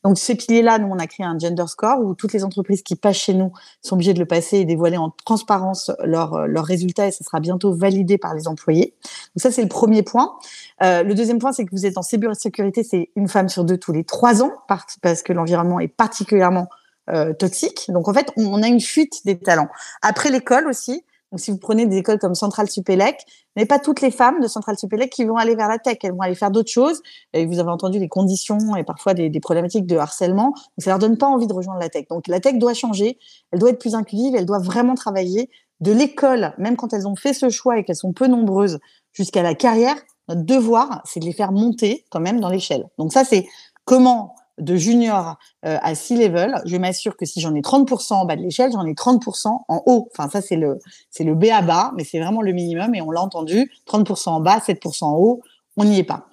Donc, 0.07 0.19
ces 0.19 0.37
piliers-là, 0.37 0.79
nous, 0.79 0.87
on 0.87 1.01
a 1.01 1.09
créé 1.09 1.27
un 1.27 1.37
gender 1.37 1.65
score 1.67 1.99
où 2.01 2.15
toutes 2.15 2.33
les 2.33 2.45
entreprises 2.45 2.83
qui 2.83 2.95
passent 2.95 3.17
chez 3.17 3.35
nous 3.35 3.53
sont 3.83 3.97
obligées 3.97 4.15
de 4.15 4.21
le 4.21 4.27
passer 4.27 4.59
et 4.59 4.65
dévoiler 4.65 4.97
en 4.97 5.11
transparence 5.25 5.91
leurs 6.05 6.47
leurs 6.47 6.65
résultats 6.65 7.09
et 7.09 7.11
ça 7.11 7.25
sera 7.25 7.41
bientôt 7.41 7.75
validé 7.75 8.17
par 8.17 8.33
les 8.33 8.47
employés. 8.47 8.95
Donc, 9.03 9.43
ça, 9.43 9.51
c'est 9.51 9.63
le 9.63 9.69
premier 9.69 10.05
point. 10.05 10.37
Euh, 10.85 11.03
le 11.03 11.15
deuxième 11.15 11.41
point, 11.41 11.51
c'est 11.51 11.65
que 11.65 11.73
vous 11.73 11.87
êtes 11.87 11.99
en 11.99 12.03
cybersécurité, 12.03 12.85
c'est 12.85 13.11
une 13.17 13.27
femme 13.27 13.49
sur 13.49 13.65
deux 13.65 13.79
tous 13.79 13.91
les 13.91 14.05
trois 14.05 14.45
ans 14.45 14.53
parce 14.69 15.23
que 15.25 15.33
l'environnement 15.33 15.81
est 15.81 15.89
particulièrement 15.89 16.69
euh, 17.11 17.33
toxique. 17.33 17.87
Donc, 17.89 18.07
en 18.07 18.15
fait, 18.15 18.33
on, 18.37 18.63
a 18.63 18.69
une 18.69 18.81
fuite 18.81 19.25
des 19.25 19.37
talents. 19.37 19.69
Après 20.03 20.31
l'école 20.31 20.69
aussi, 20.69 21.05
donc, 21.33 21.41
si 21.41 21.51
vous 21.51 21.59
prenez 21.59 21.87
des 21.87 21.97
écoles 21.97 22.19
comme 22.19 22.35
Centrale 22.35 22.71
Supélec, 22.71 23.25
mais 23.57 23.67
pas 23.67 23.79
toutes 23.79 24.01
les 24.01 24.11
femmes 24.11 24.41
de 24.41 24.47
Centrale 24.47 24.79
Supélec 24.79 25.11
qui 25.11 25.25
vont 25.25 25.37
aller 25.37 25.57
vers 25.57 25.69
la 25.69 25.79
tech. 25.79 25.99
Elles 26.03 26.13
vont 26.13 26.21
aller 26.21 26.37
faire 26.37 26.51
d'autres 26.51 26.71
choses. 26.71 27.03
Et 27.33 27.47
vous 27.47 27.59
avez 27.59 27.71
entendu 27.71 27.99
les 27.99 28.09
conditions 28.09 28.77
et 28.77 28.85
parfois 28.85 29.13
des, 29.15 29.29
des 29.29 29.41
problématiques 29.41 29.87
de 29.87 29.97
harcèlement. 29.97 30.51
Donc, 30.51 30.57
ça 30.79 30.91
leur 30.91 30.99
donne 30.99 31.19
pas 31.19 31.27
envie 31.27 31.47
de 31.47 31.53
rejoindre 31.53 31.81
la 31.81 31.89
tech. 31.89 32.07
Donc, 32.09 32.29
la 32.29 32.39
tech 32.39 32.57
doit 32.59 32.75
changer. 32.75 33.19
Elle 33.51 33.59
doit 33.59 33.71
être 33.71 33.81
plus 33.81 33.95
inclusive. 33.95 34.35
Elle 34.37 34.47
doit 34.47 34.61
vraiment 34.61 34.95
travailler 34.95 35.51
de 35.81 35.93
l'école, 35.93 36.55
même 36.59 36.77
quand 36.77 36.93
elles 36.93 37.07
ont 37.07 37.17
fait 37.17 37.35
ce 37.35 37.51
choix 37.51 37.79
et 37.79 37.85
qu'elles 37.85 37.97
sont 37.97 38.13
peu 38.13 38.29
nombreuses, 38.29 38.79
jusqu'à 39.13 39.43
la 39.43 39.55
carrière. 39.55 39.97
Notre 40.29 40.43
devoir, 40.43 41.03
c'est 41.05 41.21
de 41.21 41.25
les 41.25 41.33
faire 41.33 41.53
monter 41.53 42.05
quand 42.11 42.21
même 42.21 42.41
dans 42.41 42.49
l'échelle. 42.49 42.89
Donc, 42.99 43.13
ça, 43.13 43.25
c'est 43.25 43.47
comment 43.85 44.37
de 44.59 44.77
junior 44.77 45.37
euh, 45.65 45.79
à 45.83 45.95
six 45.95 46.17
level, 46.17 46.61
je 46.65 46.77
m'assure 46.77 47.17
que 47.17 47.27
si 47.27 47.41
j'en 47.41 47.55
ai 47.55 47.61
30% 47.61 48.15
en 48.15 48.25
bas 48.25 48.37
de 48.37 48.43
l'échelle, 48.43 48.71
j'en 48.73 48.87
ai 48.87 48.95
30% 48.95 49.49
en 49.69 49.83
haut. 49.87 50.09
Enfin, 50.13 50.29
ça, 50.29 50.41
c'est 50.41 50.57
le, 50.57 50.79
c'est 51.11 51.25
le 51.25 51.35
B 51.35 51.47
à 51.53 51.63
bas, 51.63 51.93
mais 51.97 52.05
c'est 52.05 52.21
vraiment 52.21 52.43
le 52.43 52.53
minimum 52.53 52.95
et 52.95 53.03
on 53.03 53.11
l'a 53.11 53.21
entendu. 53.21 53.71
30% 53.87 54.31
en 54.31 54.41
bas, 54.41 54.59
7% 54.59 55.05
en 55.05 55.17
haut, 55.17 55.43
on 55.77 55.85
n'y 55.85 55.99
est 55.99 56.05
pas. 56.05 56.27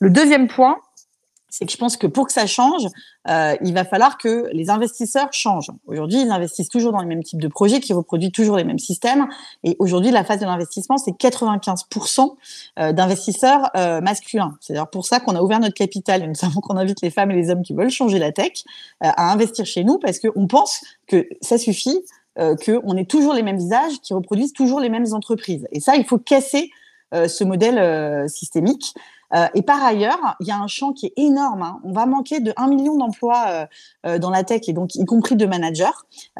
Le 0.00 0.10
deuxième 0.10 0.48
point, 0.48 0.76
c'est 1.48 1.64
que 1.64 1.72
je 1.72 1.76
pense 1.76 1.96
que 1.96 2.06
pour 2.06 2.26
que 2.26 2.32
ça 2.32 2.46
change, 2.46 2.86
euh, 3.28 3.56
il 3.62 3.72
va 3.72 3.84
falloir 3.84 4.18
que 4.18 4.48
les 4.52 4.70
investisseurs 4.70 5.28
changent. 5.32 5.70
Aujourd'hui, 5.86 6.20
ils 6.20 6.30
investissent 6.30 6.68
toujours 6.68 6.92
dans 6.92 7.00
les 7.00 7.06
mêmes 7.06 7.22
types 7.22 7.40
de 7.40 7.48
projets, 7.48 7.80
qui 7.80 7.92
reproduisent 7.92 8.32
toujours 8.32 8.56
les 8.56 8.64
mêmes 8.64 8.78
systèmes. 8.78 9.28
Et 9.64 9.76
aujourd'hui, 9.78 10.10
la 10.10 10.24
phase 10.24 10.40
de 10.40 10.44
l'investissement, 10.44 10.98
c'est 10.98 11.12
95% 11.12 12.36
euh, 12.78 12.92
d'investisseurs 12.92 13.70
euh, 13.76 14.00
masculins. 14.00 14.56
C'est 14.60 14.74
d'ailleurs 14.74 14.90
pour 14.90 15.06
ça 15.06 15.20
qu'on 15.20 15.34
a 15.36 15.42
ouvert 15.42 15.60
notre 15.60 15.74
capital. 15.74 16.22
Et 16.22 16.26
nous 16.26 16.34
savons 16.34 16.60
qu'on 16.60 16.76
invite 16.76 17.00
les 17.02 17.10
femmes 17.10 17.30
et 17.30 17.34
les 17.34 17.50
hommes 17.50 17.62
qui 17.62 17.72
veulent 17.72 17.90
changer 17.90 18.18
la 18.18 18.32
tech 18.32 18.64
euh, 19.04 19.08
à 19.16 19.32
investir 19.32 19.64
chez 19.64 19.84
nous 19.84 19.98
parce 19.98 20.18
qu'on 20.18 20.46
pense 20.46 20.82
que 21.06 21.26
ça 21.40 21.56
suffit, 21.56 21.98
euh, 22.38 22.56
qu'on 22.56 22.96
ait 22.96 23.06
toujours 23.06 23.32
les 23.32 23.42
mêmes 23.42 23.58
visages, 23.58 24.00
qui 24.02 24.12
reproduisent 24.12 24.52
toujours 24.52 24.80
les 24.80 24.90
mêmes 24.90 25.12
entreprises. 25.12 25.66
Et 25.72 25.80
ça, 25.80 25.96
il 25.96 26.04
faut 26.04 26.18
casser 26.18 26.70
ce 27.10 27.42
modèle 27.42 28.28
systémique. 28.28 28.92
Euh, 29.34 29.46
et 29.54 29.62
par 29.62 29.82
ailleurs, 29.84 30.36
il 30.40 30.46
y 30.46 30.50
a 30.50 30.58
un 30.58 30.66
champ 30.66 30.92
qui 30.92 31.06
est 31.06 31.12
énorme. 31.16 31.62
Hein. 31.62 31.80
On 31.84 31.92
va 31.92 32.06
manquer 32.06 32.40
de 32.40 32.52
1 32.56 32.68
million 32.68 32.96
d'emplois 32.96 33.44
euh, 33.48 33.66
euh, 34.06 34.18
dans 34.18 34.30
la 34.30 34.44
tech, 34.44 34.62
et 34.68 34.72
donc 34.72 34.94
y 34.94 35.04
compris 35.04 35.36
de 35.36 35.46
managers. 35.46 35.84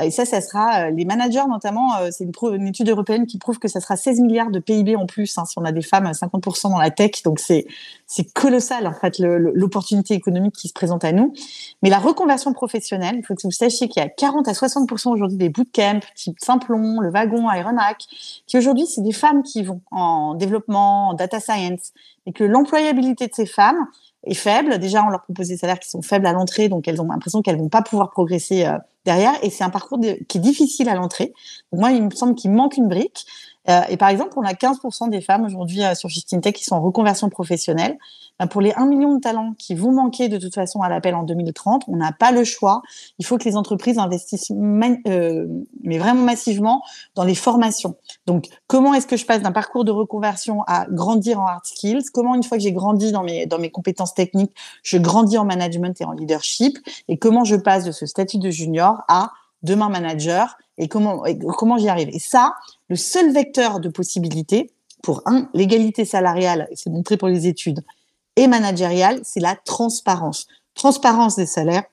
et 0.01 0.11
ça, 0.11 0.25
ça 0.25 0.41
sera 0.41 0.91
les 0.91 1.05
managers 1.05 1.47
notamment. 1.49 1.91
c'est 2.11 2.25
une, 2.25 2.33
une, 2.55 2.69
étude 2.69 2.89
européenne 2.89 3.27
qui 3.27 3.39
prouve 3.39 3.59
que 3.59 3.69
ça 3.69 3.81
sera 3.81 3.97
16 3.97 4.21
milliards 4.21 4.51
de 4.51 4.59
PIB 4.59 4.97
en 4.97 5.07
plus 5.07 5.37
hein, 5.39 5.45
si 5.45 5.59
on 5.59 5.65
a 5.65 5.73
des 5.73 5.83
femmes 5.83 6.11
50% 6.11 6.71
dans 6.71 6.79
la 6.79 6.91
tech. 6.91 7.23
Donc 7.25 7.41
c'est 7.41 7.67
c'est 8.09 8.33
colossal 8.33 8.87
en 8.87 8.95
fait 8.95 9.19
l'opportunité 9.19 10.15
économique 10.15 10.55
qui 10.55 10.69
se 10.69 10.73
présente 10.73 11.05
à 11.05 11.13
nous. 11.13 11.35
Mais 11.83 11.91
la 11.91 11.99
reconversion 11.99 12.55
professionnelle, 12.55 13.17
il 13.19 13.25
faut 13.25 13.35
que 13.35 13.43
vous 13.45 13.51
sachiez 13.51 13.87
qu'il 13.89 14.03
y 14.03 14.05
a 14.05 14.09
40 14.09 14.49
à 14.49 14.53
60% 14.53 15.11
aujourd'hui 15.11 15.37
des 15.37 15.51
bootcamps 15.51 16.01
type 16.17 16.39
Simplon, 16.41 17.01
le 17.01 17.11
wagon, 17.11 17.51
Ironac, 17.53 18.07
qui 18.47 18.57
aujourd'hui 18.57 18.87
c'est 18.87 19.03
des 19.03 19.13
femmes 19.13 19.43
qui 19.43 19.63
vont 19.63 19.83
en 19.91 20.35
développement, 20.35 21.11
en 21.11 21.15
data 21.15 21.39
science, 21.39 21.93
et 22.27 22.33
que 22.33 22.45
l'employabilité 22.45 23.27
de 23.27 23.35
ces 23.35 23.47
femmes 23.47 23.87
est 24.25 24.35
faible. 24.35 24.79
Déjà, 24.79 25.05
on 25.05 25.11
leur 25.11 25.23
propose 25.23 25.49
des 25.49 25.59
salaires 25.59 25.79
qui 25.79 25.91
sont 25.91 26.03
faibles 26.03 26.27
à 26.27 26.33
l'entrée, 26.33 26.71
donc 26.71 26.89
elles 26.89 27.01
ont 27.01 27.07
l'impression 27.07 27.43
qu'elles 27.43 27.59
vont 27.59 27.69
pas 27.69 27.83
pouvoir 27.83 28.11
progresser 28.11 28.65
euh, 28.65 28.79
derrière. 29.05 29.33
Et 29.43 29.51
c'est 29.51 29.65
un 29.65 29.71
parcours 29.71 30.01
qui 30.01 30.39
est 30.39 30.41
difficile 30.41 30.89
à 30.89 30.95
l'entrée. 30.95 31.35
Moi, 31.73 31.93
il 31.93 32.03
me 32.05 32.11
semble 32.11 32.35
qu'il 32.35 32.53
manque 32.53 32.77
une 32.79 32.89
brique. 32.89 33.27
Euh, 33.69 33.83
et 33.89 33.97
par 33.97 34.09
exemple, 34.09 34.33
on 34.37 34.43
a 34.43 34.53
15% 34.53 35.11
des 35.11 35.21
femmes 35.21 35.45
aujourd'hui 35.45 35.83
euh, 35.85 35.95
sur 35.95 36.09
Shift 36.09 36.41
Tech 36.41 36.55
qui 36.55 36.65
sont 36.65 36.77
en 36.77 36.81
reconversion 36.81 37.29
professionnelle. 37.29 37.99
Ben, 38.39 38.47
pour 38.47 38.61
les 38.61 38.73
1 38.73 38.87
million 38.87 39.15
de 39.17 39.21
talents 39.21 39.55
qui 39.59 39.75
vont 39.75 39.93
manquer 39.93 40.29
de 40.29 40.39
toute 40.39 40.55
façon 40.55 40.81
à 40.81 40.89
l'appel 40.89 41.15
en 41.15 41.25
2030, 41.25 41.85
on 41.89 41.97
n'a 41.97 42.13
pas 42.13 42.31
le 42.31 42.45
choix. 42.45 42.83
Il 43.19 43.27
faut 43.27 43.37
que 43.37 43.45
les 43.45 43.57
entreprises 43.57 43.99
investissent 43.99 44.51
euh, 44.53 45.47
mais 45.83 45.99
vraiment 45.99 46.23
massivement 46.23 46.83
dans 47.15 47.25
les 47.25 47.35
formations. 47.35 47.97
Donc, 48.27 48.47
comment 48.67 48.95
est-ce 48.95 49.07
que 49.07 49.17
je 49.17 49.27
passe 49.27 49.43
d'un 49.43 49.53
parcours 49.53 49.85
de 49.85 49.91
reconversion 49.91 50.63
à 50.67 50.87
grandir 50.89 51.41
en 51.41 51.47
hard 51.47 51.65
skills? 51.65 52.05
Comment, 52.13 52.35
une 52.35 52.45
fois 52.45 52.59
que 52.59 52.63
j'ai 52.63 52.73
grandi 52.73 53.13
dans 53.13 53.23
mes, 53.23 53.47
dans 53.47 53.59
mes 53.59 53.71
compétences 53.71 54.15
techniques, 54.15 54.53
je 54.83 54.99
grandis 54.99 55.37
en 55.37 55.45
management 55.45 56.01
et 56.01 56.05
en 56.05 56.13
leadership? 56.13 56.79
Et 57.09 57.19
comment 57.19 57.45
je 57.45 57.57
passe 57.57 57.85
de 57.85 57.93
ce 57.93 58.07
statut 58.07 58.39
de 58.39 58.51
junior 58.51 59.03
à 59.09 59.33
demain 59.63 59.89
manager 59.89 60.57
et 60.79 60.89
comment, 60.89 61.25
comment 61.57 61.79
j'y 61.79 61.89
arrive 61.89 62.09
Et 62.13 62.19
ça, 62.19 62.55
le 62.89 62.97
seul 62.97 63.33
vecteur 63.33 63.81
de 63.81 63.89
possibilité 63.89 64.71
pour 65.03 65.23
un, 65.27 65.49
l'égalité 65.55 66.05
salariale, 66.05 66.69
c'est 66.75 66.91
montré 66.91 67.17
pour 67.17 67.29
les 67.29 67.47
études, 67.47 67.85
et 68.37 68.47
managériale, 68.47 69.21
c'est 69.25 69.41
la 69.41 69.57
transparence. 69.57 70.47
Transparence 70.75 71.37
des 71.37 71.47
salaires, 71.47 71.85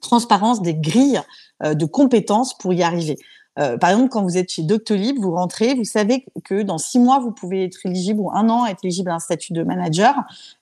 transparence 0.00 0.62
des 0.62 0.74
grilles 0.74 1.22
euh, 1.62 1.74
de 1.74 1.84
compétences 1.86 2.56
pour 2.56 2.72
y 2.72 2.82
arriver. 2.82 3.16
Euh, 3.58 3.76
par 3.78 3.90
exemple, 3.90 4.08
quand 4.08 4.22
vous 4.22 4.36
êtes 4.36 4.50
chez 4.50 4.62
Doctolib, 4.62 5.18
vous 5.18 5.32
rentrez, 5.32 5.74
vous 5.74 5.84
savez 5.84 6.24
que 6.44 6.62
dans 6.62 6.78
six 6.78 6.98
mois, 6.98 7.18
vous 7.18 7.32
pouvez 7.32 7.64
être 7.64 7.84
éligible 7.84 8.20
ou 8.20 8.30
un 8.30 8.48
an 8.48 8.66
être 8.66 8.84
éligible 8.84 9.10
à 9.10 9.14
un 9.14 9.18
statut 9.18 9.52
de 9.52 9.62
manager, 9.62 10.14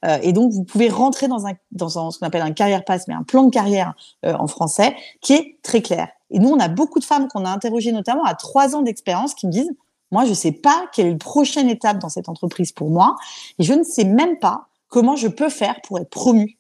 euh, 0.04 0.18
et 0.22 0.32
donc 0.32 0.52
vous 0.52 0.64
pouvez 0.64 0.88
rentrer 0.88 1.28
dans 1.28 1.46
un 1.46 1.52
dans 1.72 1.98
un, 1.98 2.10
ce 2.10 2.18
qu'on 2.18 2.26
appelle 2.26 2.42
un 2.42 2.52
carrière 2.52 2.84
pass, 2.84 3.08
mais 3.08 3.14
un 3.14 3.22
plan 3.22 3.44
de 3.44 3.50
carrière 3.50 3.94
en 4.24 4.46
français 4.46 4.96
qui 5.20 5.34
est 5.34 5.58
très 5.62 5.82
clair. 5.82 6.08
Et 6.30 6.38
nous, 6.38 6.48
on 6.48 6.58
a 6.58 6.68
beaucoup 6.68 6.98
de 6.98 7.04
femmes 7.04 7.28
qu'on 7.28 7.44
a 7.44 7.50
interrogées, 7.50 7.92
notamment 7.92 8.24
à 8.24 8.34
trois 8.34 8.74
ans 8.74 8.82
d'expérience, 8.82 9.34
qui 9.34 9.46
me 9.46 9.52
disent 9.52 9.70
moi, 10.12 10.24
je 10.24 10.30
ne 10.30 10.34
sais 10.34 10.52
pas 10.52 10.86
quelle 10.92 11.06
est 11.06 11.12
la 11.12 11.18
prochaine 11.18 11.68
étape 11.68 11.98
dans 11.98 12.08
cette 12.08 12.28
entreprise 12.28 12.72
pour 12.72 12.90
moi, 12.90 13.16
et 13.58 13.64
je 13.64 13.72
ne 13.72 13.82
sais 13.82 14.04
même 14.04 14.38
pas 14.38 14.68
comment 14.88 15.16
je 15.16 15.28
peux 15.28 15.48
faire 15.48 15.80
pour 15.82 15.98
être 15.98 16.10
promue. 16.10 16.56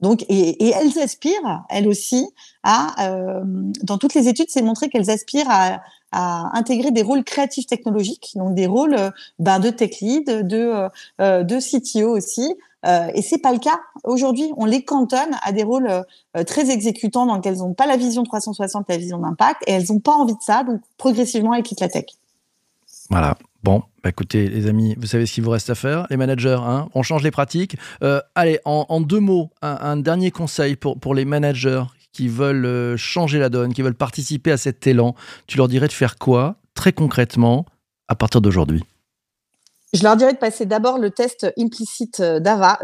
Donc, 0.00 0.24
et, 0.28 0.66
et 0.66 0.70
elles 0.70 0.98
aspirent, 0.98 1.64
elles 1.68 1.88
aussi, 1.88 2.28
à, 2.62 3.08
euh, 3.08 3.42
dans 3.82 3.98
toutes 3.98 4.14
les 4.14 4.28
études, 4.28 4.46
c'est 4.50 4.62
montré 4.62 4.88
qu'elles 4.88 5.10
aspirent 5.10 5.50
à, 5.50 5.80
à, 6.12 6.56
intégrer 6.56 6.90
des 6.90 7.02
rôles 7.02 7.24
créatifs 7.24 7.66
technologiques, 7.66 8.32
donc 8.34 8.54
des 8.54 8.66
rôles 8.66 8.94
euh, 8.94 9.10
ben, 9.38 9.58
de 9.58 9.70
tech 9.70 10.00
lead, 10.00 10.46
de, 10.46 10.88
euh, 11.20 11.42
de 11.42 11.58
CTO 11.58 12.14
aussi. 12.14 12.54
Euh, 12.86 13.08
et 13.14 13.22
c'est 13.22 13.38
pas 13.38 13.52
le 13.52 13.58
cas 13.58 13.80
aujourd'hui. 14.04 14.52
On 14.56 14.64
les 14.64 14.84
cantonne 14.84 15.36
à 15.42 15.52
des 15.52 15.64
rôles 15.64 15.88
euh, 15.88 16.44
très 16.44 16.70
exécutants 16.70 17.26
dans 17.26 17.36
lesquels 17.36 17.54
elles 17.54 17.60
n'ont 17.60 17.74
pas 17.74 17.86
la 17.86 17.96
vision 17.96 18.22
360, 18.22 18.86
la 18.88 18.96
vision 18.96 19.18
d'impact, 19.18 19.62
et 19.66 19.72
elles 19.72 19.86
n'ont 19.90 20.00
pas 20.00 20.12
envie 20.12 20.34
de 20.34 20.42
ça. 20.42 20.62
Donc 20.62 20.80
progressivement, 20.98 21.54
elles 21.54 21.62
quittent 21.62 21.80
la 21.80 21.88
tech. 21.88 22.06
Voilà. 23.10 23.36
Bon, 23.62 23.82
bah 24.04 24.10
écoutez, 24.10 24.48
les 24.48 24.68
amis, 24.68 24.94
vous 24.96 25.06
savez 25.06 25.26
ce 25.26 25.34
qu'il 25.34 25.42
vous 25.42 25.50
reste 25.50 25.70
à 25.70 25.74
faire, 25.74 26.06
les 26.08 26.16
managers, 26.16 26.58
hein 26.60 26.88
on 26.94 27.02
change 27.02 27.24
les 27.24 27.32
pratiques. 27.32 27.76
Euh, 28.04 28.20
allez, 28.36 28.60
en, 28.64 29.00
deux 29.00 29.18
mots, 29.18 29.50
un, 29.60 29.96
dernier 29.96 30.30
conseil 30.30 30.76
pour, 30.76 31.00
pour 31.00 31.16
les 31.16 31.24
managers 31.24 31.82
qui 32.12 32.28
veulent 32.28 32.64
euh, 32.64 32.96
changer 32.96 33.38
la 33.40 33.48
donne, 33.48 33.74
qui 33.74 33.82
veulent 33.82 33.94
participer 33.94 34.52
à 34.52 34.56
cet 34.56 34.86
élan. 34.86 35.14
Tu 35.48 35.58
leur 35.58 35.66
dirais 35.66 35.88
de 35.88 35.92
faire 35.92 36.16
quoi, 36.16 36.56
très 36.74 36.92
concrètement, 36.92 37.66
à 38.08 38.14
partir 38.14 38.40
d'aujourd'hui? 38.40 38.84
Je 39.92 40.02
leur 40.02 40.16
dirais 40.16 40.32
de 40.32 40.38
passer 40.38 40.66
d'abord 40.66 40.98
le 40.98 41.10
test 41.10 41.46
implicite 41.58 42.20
d'Harvard. 42.20 42.82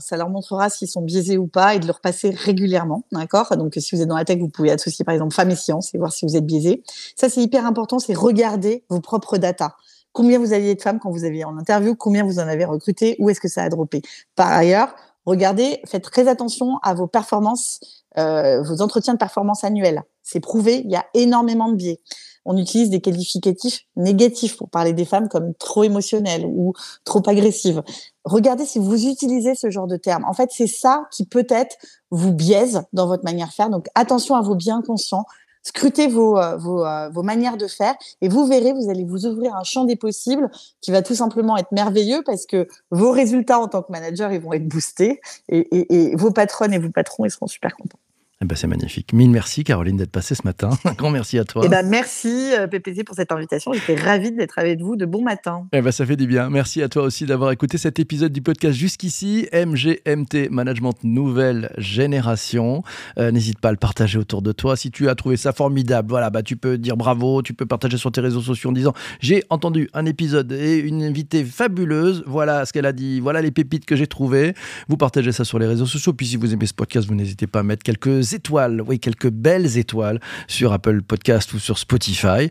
Ça 0.00 0.16
leur 0.16 0.30
montrera 0.30 0.70
s'ils 0.70 0.88
sont 0.88 1.02
biaisés 1.02 1.38
ou 1.38 1.46
pas 1.46 1.74
et 1.74 1.78
de 1.78 1.86
le 1.86 1.92
repasser 1.92 2.30
régulièrement. 2.30 3.04
D'accord? 3.12 3.56
Donc, 3.56 3.74
si 3.76 3.94
vous 3.94 4.02
êtes 4.02 4.08
dans 4.08 4.16
la 4.16 4.24
tech, 4.24 4.38
vous 4.38 4.48
pouvez 4.48 4.70
associer 4.70 5.04
par 5.04 5.14
exemple 5.14 5.34
femmes 5.34 5.50
et 5.50 5.56
sciences 5.56 5.94
et 5.94 5.98
voir 5.98 6.12
si 6.12 6.24
vous 6.24 6.36
êtes 6.36 6.46
biaisé. 6.46 6.82
Ça, 7.16 7.28
c'est 7.28 7.42
hyper 7.42 7.66
important. 7.66 7.98
C'est 7.98 8.14
regarder 8.14 8.84
vos 8.88 9.00
propres 9.00 9.38
datas 9.38 9.74
combien 10.12 10.38
vous 10.38 10.54
aviez 10.54 10.74
de 10.74 10.80
femmes 10.80 10.98
quand 10.98 11.10
vous 11.10 11.24
aviez 11.24 11.44
en 11.44 11.58
interview, 11.58 11.94
combien 11.94 12.24
vous 12.24 12.38
en 12.38 12.48
avez 12.48 12.64
recruté, 12.64 13.16
où 13.18 13.28
est-ce 13.28 13.38
que 13.38 13.48
ça 13.48 13.62
a 13.62 13.68
droppé? 13.68 14.00
Par 14.34 14.50
ailleurs, 14.50 14.94
regardez, 15.26 15.78
faites 15.84 16.04
très 16.04 16.26
attention 16.26 16.78
à 16.82 16.94
vos 16.94 17.06
performances, 17.06 17.80
euh, 18.18 18.62
vos 18.62 18.82
entretiens 18.82 19.14
de 19.14 19.18
performance 19.18 19.64
annuels. 19.64 20.02
C'est 20.22 20.40
prouvé, 20.40 20.82
il 20.84 20.90
y 20.90 20.96
a 20.96 21.06
énormément 21.14 21.70
de 21.70 21.76
biais. 21.76 22.00
On 22.44 22.56
utilise 22.56 22.90
des 22.90 23.00
qualificatifs 23.00 23.80
négatifs 23.96 24.56
pour 24.56 24.70
parler 24.70 24.92
des 24.92 25.04
femmes 25.04 25.28
comme 25.28 25.54
trop 25.54 25.82
émotionnelles 25.82 26.44
ou 26.46 26.74
trop 27.04 27.22
agressives. 27.26 27.82
Regardez 28.24 28.64
si 28.64 28.78
vous 28.78 29.06
utilisez 29.06 29.54
ce 29.54 29.70
genre 29.70 29.88
de 29.88 29.96
termes. 29.96 30.24
En 30.24 30.32
fait, 30.32 30.50
c'est 30.52 30.68
ça 30.68 31.06
qui 31.10 31.26
peut-être 31.26 31.76
vous 32.10 32.32
biaise 32.32 32.82
dans 32.92 33.06
votre 33.06 33.24
manière 33.24 33.48
de 33.48 33.52
faire. 33.52 33.68
Donc, 33.68 33.88
attention 33.94 34.36
à 34.36 34.42
vos 34.42 34.54
biens 34.54 34.80
conscients 34.82 35.26
scrutez 35.66 36.06
vos, 36.06 36.38
euh, 36.38 36.56
vos, 36.56 36.86
euh, 36.86 37.08
vos, 37.08 37.22
manières 37.22 37.56
de 37.56 37.66
faire 37.66 37.94
et 38.20 38.28
vous 38.28 38.46
verrez, 38.46 38.72
vous 38.72 38.88
allez 38.88 39.04
vous 39.04 39.26
ouvrir 39.26 39.54
un 39.56 39.64
champ 39.64 39.84
des 39.84 39.96
possibles 39.96 40.48
qui 40.80 40.92
va 40.92 41.02
tout 41.02 41.16
simplement 41.16 41.56
être 41.56 41.72
merveilleux 41.72 42.22
parce 42.24 42.46
que 42.46 42.68
vos 42.90 43.10
résultats 43.10 43.58
en 43.58 43.66
tant 43.66 43.82
que 43.82 43.90
manager, 43.90 44.32
ils 44.32 44.40
vont 44.40 44.52
être 44.52 44.68
boostés 44.68 45.20
et, 45.48 45.58
et, 45.58 46.12
et 46.12 46.16
vos 46.16 46.30
patronnes 46.30 46.72
et 46.72 46.78
vos 46.78 46.90
patrons, 46.90 47.24
ils 47.24 47.30
seront 47.30 47.48
super 47.48 47.74
contents. 47.76 47.98
Eh 48.42 48.44
ben, 48.44 48.54
c'est 48.54 48.66
magnifique. 48.66 49.14
Mille 49.14 49.30
merci, 49.30 49.64
Caroline, 49.64 49.96
d'être 49.96 50.10
passée 50.10 50.34
ce 50.34 50.42
matin. 50.44 50.68
Un 50.84 50.92
grand 50.92 51.08
merci 51.08 51.38
à 51.38 51.44
toi. 51.44 51.62
Eh 51.64 51.70
ben, 51.70 51.82
merci, 51.88 52.52
euh, 52.52 52.66
PPC, 52.66 53.02
pour 53.02 53.16
cette 53.16 53.32
invitation. 53.32 53.72
J'étais 53.72 53.94
ravie 53.94 54.30
d'être 54.30 54.58
avec 54.58 54.82
vous 54.82 54.94
de 54.94 55.06
bon 55.06 55.22
matin. 55.22 55.66
Eh 55.72 55.80
ben, 55.80 55.90
ça 55.90 56.04
fait 56.04 56.16
du 56.16 56.26
bien. 56.26 56.50
Merci 56.50 56.82
à 56.82 56.90
toi 56.90 57.04
aussi 57.04 57.24
d'avoir 57.24 57.50
écouté 57.50 57.78
cet 57.78 57.98
épisode 57.98 58.32
du 58.32 58.42
podcast 58.42 58.76
jusqu'ici. 58.76 59.48
MGMT, 59.54 60.50
Management 60.50 61.02
Nouvelle 61.02 61.72
Génération. 61.78 62.82
Euh, 63.16 63.30
n'hésite 63.30 63.58
pas 63.58 63.70
à 63.70 63.70
le 63.70 63.78
partager 63.78 64.18
autour 64.18 64.42
de 64.42 64.52
toi. 64.52 64.76
Si 64.76 64.90
tu 64.90 65.08
as 65.08 65.14
trouvé 65.14 65.38
ça 65.38 65.54
formidable, 65.54 66.10
voilà, 66.10 66.28
bah, 66.28 66.42
tu 66.42 66.58
peux 66.58 66.76
dire 66.76 66.98
bravo, 66.98 67.40
tu 67.40 67.54
peux 67.54 67.64
partager 67.64 67.96
sur 67.96 68.12
tes 68.12 68.20
réseaux 68.20 68.42
sociaux 68.42 68.68
en 68.68 68.74
disant 68.74 68.92
j'ai 69.18 69.44
entendu 69.48 69.88
un 69.94 70.04
épisode 70.04 70.52
et 70.52 70.76
une 70.76 71.02
invitée 71.02 71.42
fabuleuse. 71.42 72.22
Voilà 72.26 72.66
ce 72.66 72.74
qu'elle 72.74 72.86
a 72.86 72.92
dit. 72.92 73.18
Voilà 73.18 73.40
les 73.40 73.50
pépites 73.50 73.86
que 73.86 73.96
j'ai 73.96 74.06
trouvées. 74.06 74.52
Vous 74.88 74.98
partagez 74.98 75.32
ça 75.32 75.46
sur 75.46 75.58
les 75.58 75.66
réseaux 75.66 75.86
sociaux. 75.86 76.12
Puis 76.12 76.26
si 76.26 76.36
vous 76.36 76.52
aimez 76.52 76.66
ce 76.66 76.74
podcast, 76.74 77.08
vous 77.08 77.14
n'hésitez 77.14 77.46
pas 77.46 77.60
à 77.60 77.62
mettre 77.62 77.82
quelques 77.82 78.25
étoiles, 78.34 78.82
oui, 78.86 78.98
quelques 78.98 79.30
belles 79.30 79.78
étoiles 79.78 80.20
sur 80.46 80.72
Apple 80.72 81.02
Podcast 81.02 81.52
ou 81.54 81.58
sur 81.58 81.78
Spotify. 81.78 82.50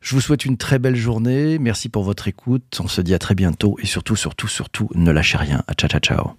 Je 0.00 0.14
vous 0.14 0.20
souhaite 0.20 0.44
une 0.44 0.56
très 0.56 0.78
belle 0.78 0.96
journée. 0.96 1.58
Merci 1.58 1.88
pour 1.88 2.04
votre 2.04 2.28
écoute. 2.28 2.80
On 2.82 2.88
se 2.88 3.00
dit 3.00 3.14
à 3.14 3.18
très 3.18 3.34
bientôt 3.34 3.76
et 3.82 3.86
surtout, 3.86 4.16
surtout, 4.16 4.48
surtout, 4.48 4.88
ne 4.94 5.10
lâchez 5.10 5.38
rien. 5.38 5.62
Ciao, 5.76 5.88
ciao, 5.88 6.00
ciao. 6.00 6.30